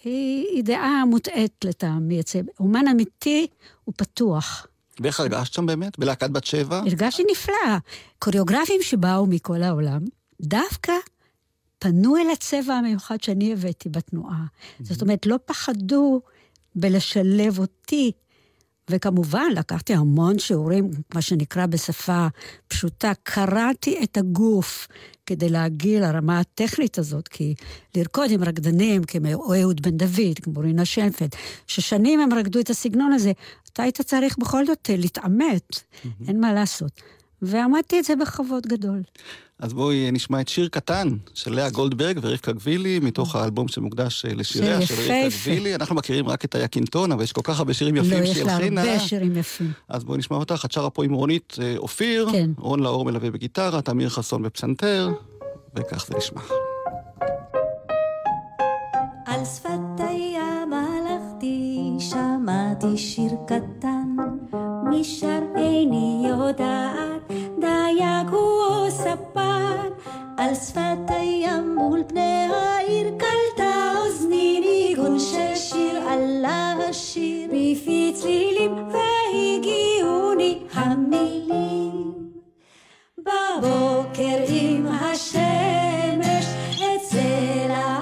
היא, 0.05 0.47
היא 0.53 0.65
דעה 0.65 1.05
מוטעית 1.05 1.65
לטעמי. 1.65 2.21
אומן 2.61 2.89
אמיתי 2.89 3.47
הוא 3.85 3.95
פתוח. 3.97 4.67
ואיך 5.01 5.21
הרגשת 5.21 5.53
שם 5.53 5.67
באמת? 5.67 5.99
בלהקת 5.99 6.31
בת 6.31 6.45
שבע? 6.45 6.79
הרגשתי 6.79 7.23
נפלא. 7.31 7.77
קוריאוגרפים 8.19 8.83
שבאו 8.83 9.27
מכל 9.27 9.63
העולם, 9.63 10.01
דווקא 10.41 10.93
פנו 11.79 12.17
אל 12.17 12.31
הצבע 12.33 12.75
המיוחד 12.75 13.23
שאני 13.23 13.53
הבאתי 13.53 13.89
בתנועה. 13.89 14.45
Mm-hmm. 14.45 14.85
זאת 14.85 15.03
אומרת, 15.03 15.27
לא 15.27 15.37
פחדו 15.47 16.21
בלשלב 16.75 17.59
אותי. 17.59 18.13
וכמובן, 18.91 19.47
לקחתי 19.57 19.95
המון 19.95 20.39
שיעורים, 20.39 20.91
מה 21.15 21.23
שנקרא 21.23 21.67
בשפה 21.67 22.27
פשוטה, 22.69 23.13
קראתי 23.23 23.99
את 24.03 24.17
הגוף 24.17 24.89
כדי 25.27 25.49
להגיע 25.49 26.01
לרמה 26.01 26.41
הטכנית 26.41 26.99
הזאת, 26.99 27.29
כי 27.29 27.55
לרקוד 27.97 28.31
עם 28.31 28.45
רקדנים 28.45 29.05
כמו 29.05 29.55
אהוד 29.55 29.83
בן 29.83 29.97
דוד, 29.97 30.39
כמו 30.43 30.61
רינה 30.61 30.85
שיינפלד, 30.85 31.31
ששנים 31.67 32.21
הם 32.21 32.33
רקדו 32.35 32.61
את 32.61 32.71
הסגנון 32.71 33.13
הזה, 33.13 33.33
אתה 33.73 33.83
היית 33.83 34.01
צריך 34.01 34.39
בכל 34.39 34.67
זאת 34.67 34.91
להתעמת, 34.99 35.71
mm-hmm. 35.71 36.29
אין 36.29 36.41
מה 36.41 36.53
לעשות. 36.53 37.01
ועמדתי 37.43 37.99
את 37.99 38.05
זה 38.05 38.17
בכבוד 38.17 38.67
גדול. 38.67 39.03
אז 39.59 39.73
בואי 39.73 40.11
נשמע 40.13 40.41
את 40.41 40.49
שיר 40.49 40.69
קטן 40.69 41.09
של 41.35 41.55
לאה 41.55 41.71
גולדברג 41.71 42.19
ורבקה 42.23 42.53
גבילי, 42.53 42.99
מתוך 42.99 43.37
האלבום 43.37 43.69
שמוקדש 43.69 44.25
אה, 44.25 44.35
לשיריה 44.35 44.83
של 44.83 44.95
רבקה 44.95 45.29
גבילי. 45.29 45.75
אנחנו 45.75 45.95
מכירים 45.95 46.29
רק 46.29 46.45
את 46.45 46.55
היקינטון, 46.55 47.13
אבל 47.13 47.23
יש 47.23 47.33
כל 47.33 47.41
כך 47.45 47.59
הרבה 47.59 47.75
שירים 47.75 47.97
יפים 47.97 48.27
שהיא 48.27 48.45
הלחינה. 48.45 48.85
לא, 48.85 48.87
יש 48.87 48.87
לה 48.87 48.93
הרבה 48.93 49.09
שירים 49.09 49.37
יפים. 49.37 49.73
אז 49.89 50.05
בואי 50.05 50.19
נשמע 50.19 50.37
אותך, 50.37 50.63
את 50.65 50.73
שרה 50.73 50.91
פה 50.91 51.05
עם 51.05 51.13
רונית 51.13 51.57
אה, 51.63 51.75
אופיר, 51.77 52.29
כן. 52.33 52.51
רון 52.59 52.81
לאור 52.81 53.05
מלווה 53.05 53.31
בגיטרה, 53.31 53.83
תמיר 53.83 54.09
חסון 54.09 54.43
בפסנתר, 54.43 55.11
וכך 55.77 56.07
זה 56.07 56.15
נשמע. 56.17 56.41
על 59.27 59.45
שפת 59.45 59.69
הים 59.99 59.99
הלכתי, 59.99 60.08
שמעתי 62.49 62.97
שיר 62.97 63.33
קטן, 63.47 64.17
משאר 64.85 65.43
איני 65.57 66.27
יודעת, 66.29 67.33
דייג 67.59 68.29
הוא 68.31 68.65
או 68.69 68.91
ספן, 68.91 69.89
על 70.37 70.55
שפת 70.55 70.99
הים 71.09 71.75
מול 71.75 72.03
פני 72.09 72.49
העיר 72.51 73.11
קלטה 73.11 73.93
אוזני 73.97 74.61
ניגון 74.61 75.19
של 75.19 75.55
שיר 75.55 76.03
עלה 76.09 76.75
השיר 76.89 77.49
בפי 77.49 78.13
צלילים 78.15 78.73
והגיעוני 78.75 80.59
המילים. 80.75 82.13
בבוקר 83.19 84.45
עם 84.49 84.87
השמש 84.87 86.47
אצל 86.77 87.71
העמלים 87.71 87.98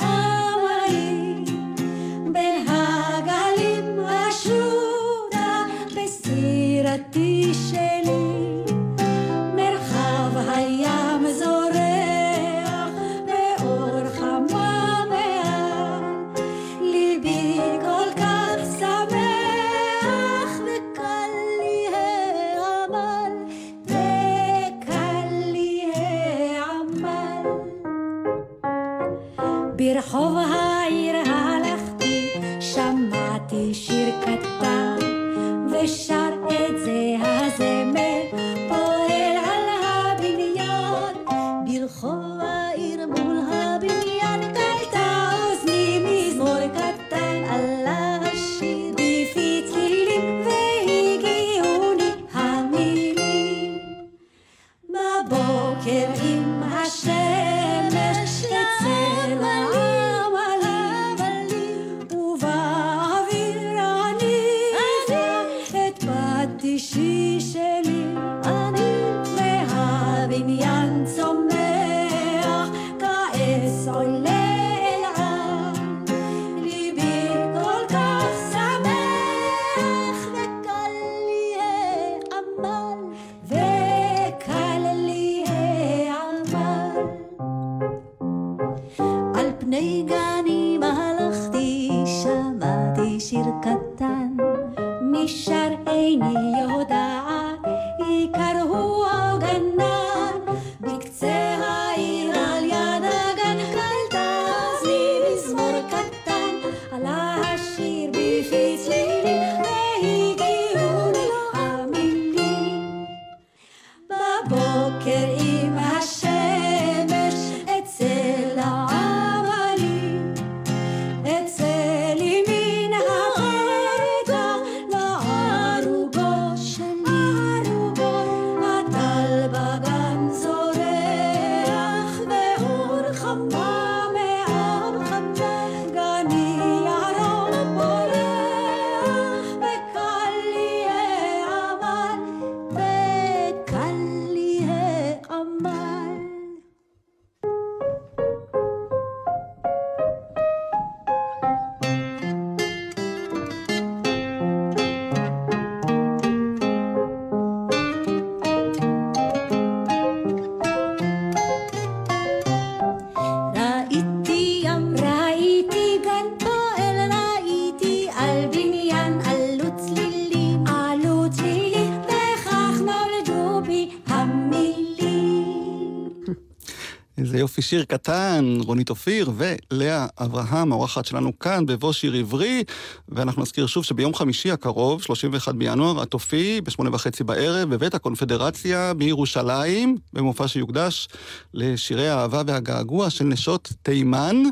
שיר 177.66 177.84
קטן, 177.84 178.58
רונית 178.60 178.90
אופיר 178.90 179.30
ולאה 179.36 180.06
אברהם, 180.18 180.72
האורחת 180.72 181.04
שלנו 181.04 181.38
כאן 181.38 181.66
בבוא 181.66 181.92
שיר 181.92 182.14
עברי, 182.14 182.64
ואנחנו 183.08 183.42
נזכיר 183.42 183.66
שוב 183.66 183.84
שביום 183.84 184.14
חמישי 184.14 184.50
הקרוב, 184.50 185.02
31 185.02 185.54
בינואר, 185.54 186.02
את 186.02 186.08
תופיעי 186.08 186.60
בשמונה 186.60 186.90
וחצי 186.94 187.24
בערב 187.24 187.74
בבית 187.74 187.94
הקונפדרציה 187.94 188.94
בירושלים, 188.94 189.96
במופע 190.12 190.48
שיוקדש 190.48 191.08
לשירי 191.54 192.08
האהבה 192.08 192.42
והגעגוע 192.46 193.10
של 193.10 193.24
נשות 193.24 193.72
תימן. 193.82 194.42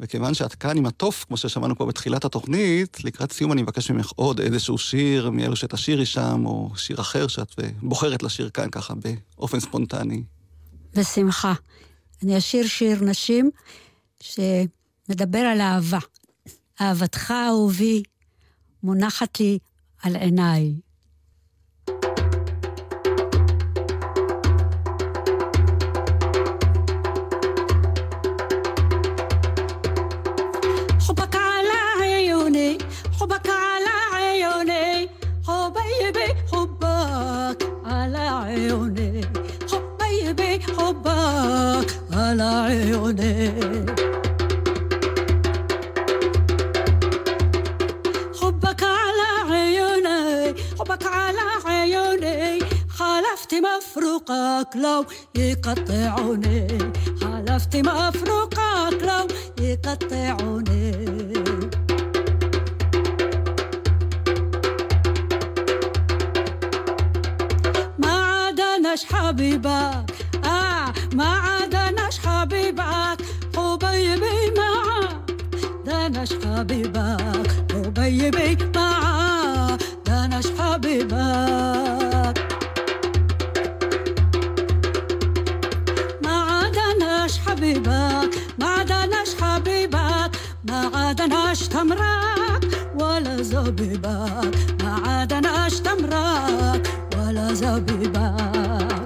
וכיוון 0.00 0.34
שאת 0.34 0.54
כאן 0.54 0.76
עם 0.78 0.86
התוף, 0.86 1.24
כמו 1.28 1.36
ששמענו 1.36 1.76
פה 1.76 1.86
בתחילת 1.86 2.24
התוכנית, 2.24 3.04
לקראת 3.04 3.32
סיום 3.32 3.52
אני 3.52 3.62
מבקש 3.62 3.90
ממך 3.90 4.10
עוד 4.16 4.40
איזשהו 4.40 4.78
שיר 4.78 5.30
מאלו 5.30 5.56
שתשירי 5.56 6.06
שם, 6.06 6.46
או 6.46 6.70
שיר 6.76 7.00
אחר 7.00 7.26
שאת 7.26 7.54
בוחרת 7.82 8.22
לשיר 8.22 8.50
כאן 8.50 8.70
ככה 8.70 8.94
באופן 9.36 9.60
ספונטני. 9.60 10.22
בשמחה. 10.94 11.52
אני 12.23 12.37
אשיר 12.37 12.67
שיר 12.67 13.03
נשים 13.03 13.51
שמדבר 14.21 15.39
על 15.39 15.61
אהבה. 15.61 15.99
אהבתך 16.81 17.31
אהובי 17.31 18.03
מונחת 18.83 19.39
לי 19.39 19.59
על 20.03 20.15
עיניי. 20.15 20.73
عيوني 32.01 32.77
حبك 36.51 37.09
على 37.85 38.19
عيوني 38.19 39.21
حبك 40.77 42.02
على 42.40 42.74
عيوني 51.66 52.58
حلفت 52.98 53.54
مفروقك 53.54 54.76
لو 54.76 55.04
يقطعوني 55.34 56.78
حلفت 57.22 57.76
مفروقك 57.76 59.02
لو 59.02 59.26
يقطعوني 59.60 60.94
ما 67.98 68.12
عدناش 68.12 69.04
حبيبك. 69.04 70.04
آه 70.44 70.92
ما 71.14 71.24
عدناش 72.04 72.18
حبيبك 72.26 73.18
حبيبي 73.56 74.50
معاك 74.56 75.30
دناش 75.86 76.32
حبيبك 76.44 77.50
حبيبي 77.78 78.76
معاك 78.76 79.80
دناش 80.06 80.46
حبيبك. 80.58 82.38
ما 86.24 86.34
عدناش 86.50 87.38
حبيبك 87.38 88.30
ما 88.58 88.66
عدناش 88.66 89.30
حبيبك 89.40 90.30
ما 90.64 90.90
عدناش 90.94 91.68
تمرك 91.68 92.64
ولا 93.00 93.42
زبيبك 93.42 94.54
ما 94.82 95.00
عدناش 95.06 95.80
تمرك 95.80 96.82
ولا 97.16 97.54
زبيبك. 97.54 99.03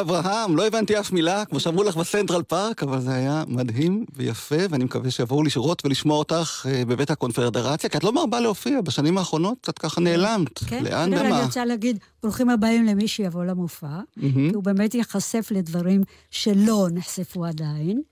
אברהם, 0.00 0.56
לא 0.56 0.66
הבנתי 0.66 1.00
אף 1.00 1.12
מילה, 1.12 1.44
כמו 1.44 1.60
שאמרו 1.60 1.82
לך 1.82 1.96
בסנטרל 1.96 2.42
פארק, 2.42 2.82
אבל 2.82 3.00
זה 3.00 3.14
היה 3.14 3.44
מדהים 3.48 4.04
ויפה, 4.16 4.56
ואני 4.70 4.84
מקווה 4.84 5.10
שיבואו 5.10 5.42
לראות 5.42 5.84
ולשמוע 5.84 6.18
אותך 6.18 6.66
אה, 6.68 6.84
בבית 6.84 7.10
הקונפדרציה, 7.10 7.90
כי 7.90 7.98
את 7.98 8.04
לא 8.04 8.12
מרבה 8.12 8.40
להופיע 8.40 8.80
בשנים 8.80 9.18
האחרונות, 9.18 9.58
קצת 9.60 9.78
ככה 9.78 10.00
נעלמת. 10.00 10.58
כן, 10.58 10.84
לאן 10.84 11.14
ומה? 11.14 11.20
אני 11.20 11.44
רוצה 11.44 11.64
להגיד, 11.64 11.98
ברוכים 12.22 12.50
הבאים 12.50 12.84
למי 12.84 13.08
שיבוא 13.08 13.44
למופע. 13.44 14.00
כי 14.20 14.50
הוא 14.54 14.62
באמת 14.62 14.94
ייחשף 14.94 15.48
לדברים 15.50 16.02
שלא 16.30 16.88
נחשפו 16.92 17.44
עדיין, 17.44 18.02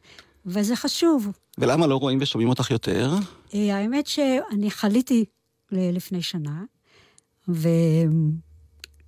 וזה 0.47 0.77
חשוב. 0.77 1.29
ולמה 1.59 1.87
לא 1.87 1.97
רואים 1.97 2.19
ושומעים 2.21 2.49
אותך 2.49 2.71
יותר? 2.71 3.15
אה, 3.55 3.77
האמת 3.77 4.07
שאני 4.07 4.71
חליתי 4.71 5.25
לפני 5.73 6.23
שנה, 6.23 6.63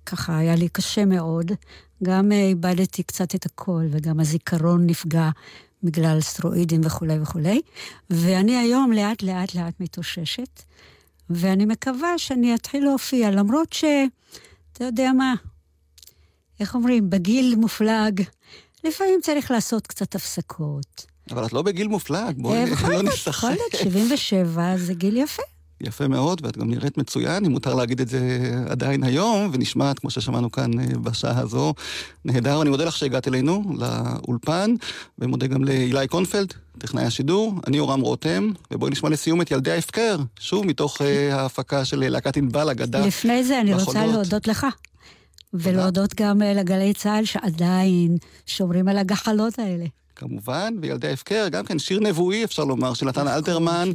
וככה 0.05 0.37
היה 0.37 0.55
לי 0.55 0.69
קשה 0.69 1.05
מאוד. 1.05 1.51
גם 2.03 2.31
אה, 2.31 2.41
איבדתי 2.41 3.03
קצת 3.03 3.35
את 3.35 3.45
הקול, 3.45 3.87
וגם 3.91 4.19
הזיכרון 4.19 4.85
נפגע 4.87 5.29
בגלל 5.83 6.21
סטרואידים 6.21 6.81
וכולי 6.83 7.19
וכולי. 7.21 7.61
ואני 8.09 8.57
היום 8.57 8.91
לאט 8.91 9.23
לאט 9.23 9.55
לאט 9.55 9.73
מתאוששת, 9.79 10.63
ואני 11.29 11.65
מקווה 11.65 12.17
שאני 12.17 12.55
אתחיל 12.55 12.83
להופיע, 12.83 13.31
למרות 13.31 13.73
ש... 13.73 13.83
אתה 14.73 14.83
יודע 14.83 15.11
מה, 15.11 15.33
איך 16.59 16.75
אומרים, 16.75 17.09
בגיל 17.09 17.55
מופלג, 17.55 18.21
לפעמים 18.83 19.19
צריך 19.21 19.51
לעשות 19.51 19.87
קצת 19.87 20.15
הפסקות. 20.15 21.05
אבל 21.31 21.45
את 21.45 21.53
לא 21.53 21.61
בגיל 21.61 21.87
מופלג, 21.87 22.35
בואי 22.37 22.57
אה, 22.57 22.89
לא 22.89 23.03
נשחק. 23.03 23.51
בכל 23.51 23.55
זאת, 23.71 23.81
77 23.81 24.77
זה 24.77 24.93
גיל 24.93 25.17
יפה. 25.17 25.43
יפה 25.81 26.07
מאוד, 26.07 26.41
ואת 26.45 26.57
גם 26.57 26.69
נראית 26.69 26.97
מצוין, 26.97 27.45
אם 27.45 27.51
מותר 27.51 27.73
להגיד 27.73 28.01
את 28.01 28.07
זה 28.07 28.51
עדיין 28.69 29.03
היום, 29.03 29.49
ונשמעת, 29.53 29.99
כמו 29.99 30.09
ששמענו 30.09 30.51
כאן 30.51 30.79
אה, 30.79 30.85
בשעה 31.03 31.39
הזו, 31.39 31.73
נהדר. 32.25 32.61
אני 32.61 32.69
מודה 32.69 32.85
לך 32.85 32.97
שהגעת 32.97 33.27
אלינו, 33.27 33.63
לאולפן, 33.77 34.75
ומודה 35.19 35.47
גם 35.47 35.63
לאילי 35.63 36.07
קונפלד, 36.07 36.53
טכנאי 36.77 37.03
השידור. 37.03 37.53
אני 37.67 37.77
יורם 37.77 38.01
רותם, 38.01 38.51
ובואי 38.71 38.91
נשמע 38.91 39.09
לסיום 39.09 39.41
את 39.41 39.51
ילדי 39.51 39.71
ההפקר, 39.71 40.17
שוב 40.39 40.65
מתוך 40.65 41.01
אה, 41.01 41.35
ההפקה 41.35 41.85
של 41.85 42.09
להקת 42.09 42.37
ענבל 42.37 42.69
אגדה. 42.69 43.05
לפני 43.05 43.43
זה 43.43 43.61
אני 43.61 43.73
רוצה 43.73 43.91
בחולות. 43.91 44.13
להודות 44.13 44.47
לך. 44.47 44.65
ולהודות 45.53 46.15
גם 46.15 46.41
אה, 46.41 46.53
לגלי 46.53 46.93
צה"ל 46.93 47.25
שעדיין 47.25 48.17
שומרים 48.45 48.87
על 48.87 48.97
הגחלות 48.97 49.59
האלה. 49.59 49.85
כמובן, 50.15 50.73
וילדי 50.81 51.07
ההפקר, 51.07 51.47
גם 51.51 51.65
כן 51.65 51.79
שיר 51.79 51.99
נבואי, 51.99 52.43
אפשר 52.43 52.63
לומר, 52.63 52.93
של 52.93 53.05
נתן 53.05 53.27
אלתרמן. 53.27 53.89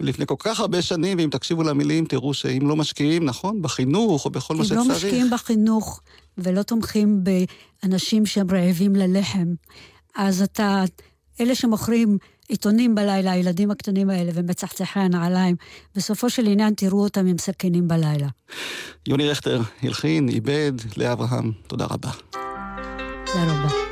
לפני 0.00 0.26
כל 0.26 0.34
כך 0.38 0.60
הרבה 0.60 0.82
שנים, 0.82 1.18
ואם 1.18 1.28
תקשיבו 1.30 1.62
למילים, 1.62 2.04
תראו 2.04 2.34
שאם 2.34 2.68
לא 2.68 2.76
משקיעים, 2.76 3.24
נכון, 3.24 3.62
בחינוך 3.62 4.24
או 4.24 4.30
בכל 4.30 4.54
מה 4.54 4.60
אם 4.60 4.64
שצריך. 4.64 4.80
לא 4.80 4.94
משקיעים 4.94 5.30
בחינוך 5.30 6.00
ולא 6.38 6.62
תומכים 6.62 7.24
באנשים 7.82 8.26
שהם 8.26 8.46
רעבים 8.50 8.96
ללחם, 8.96 9.54
אז 10.16 10.42
אתה, 10.42 10.84
אלה 11.40 11.54
שמוכרים 11.54 12.18
עיתונים 12.48 12.94
בלילה, 12.94 13.32
הילדים 13.32 13.70
הקטנים 13.70 14.10
האלה 14.10 14.30
ומצחצחי 14.34 15.00
הנעליים, 15.00 15.56
בסופו 15.94 16.30
של 16.30 16.46
עניין 16.46 16.74
תראו 16.74 17.02
אותם 17.02 17.26
עם 17.26 17.38
סכינים 17.38 17.88
בלילה. 17.88 18.28
יוני 19.08 19.28
רכטר 19.28 19.60
הלחין, 19.82 20.28
איבד, 20.28 20.72
לאה 20.96 21.12
אברהם, 21.12 21.52
תודה 21.66 21.84
רבה. 21.84 22.10
תודה 23.26 23.44
רבה. 23.44 23.85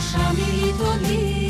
שלושה 0.00 0.32
מעיתונים. 0.32 1.43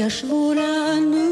ישבו 0.00 0.52
לנו 0.54 1.29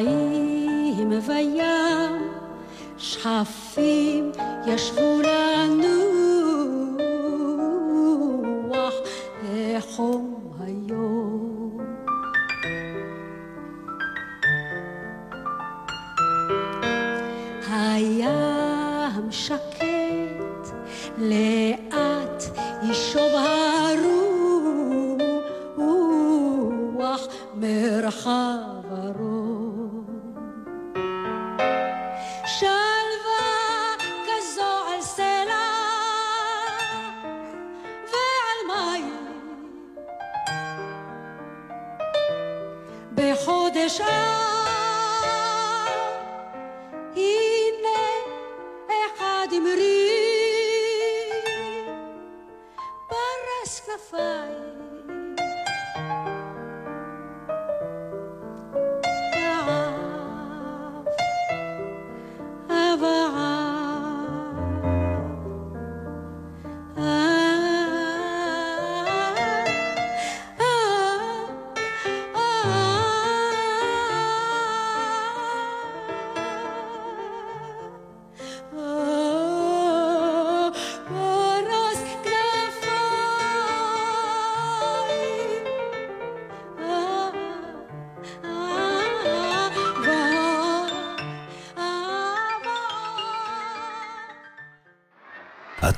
חיים 0.00 1.12
וים 1.26 2.28
שכפים 2.98 4.32
ישבו 4.66 5.20
לנו. 5.22 5.89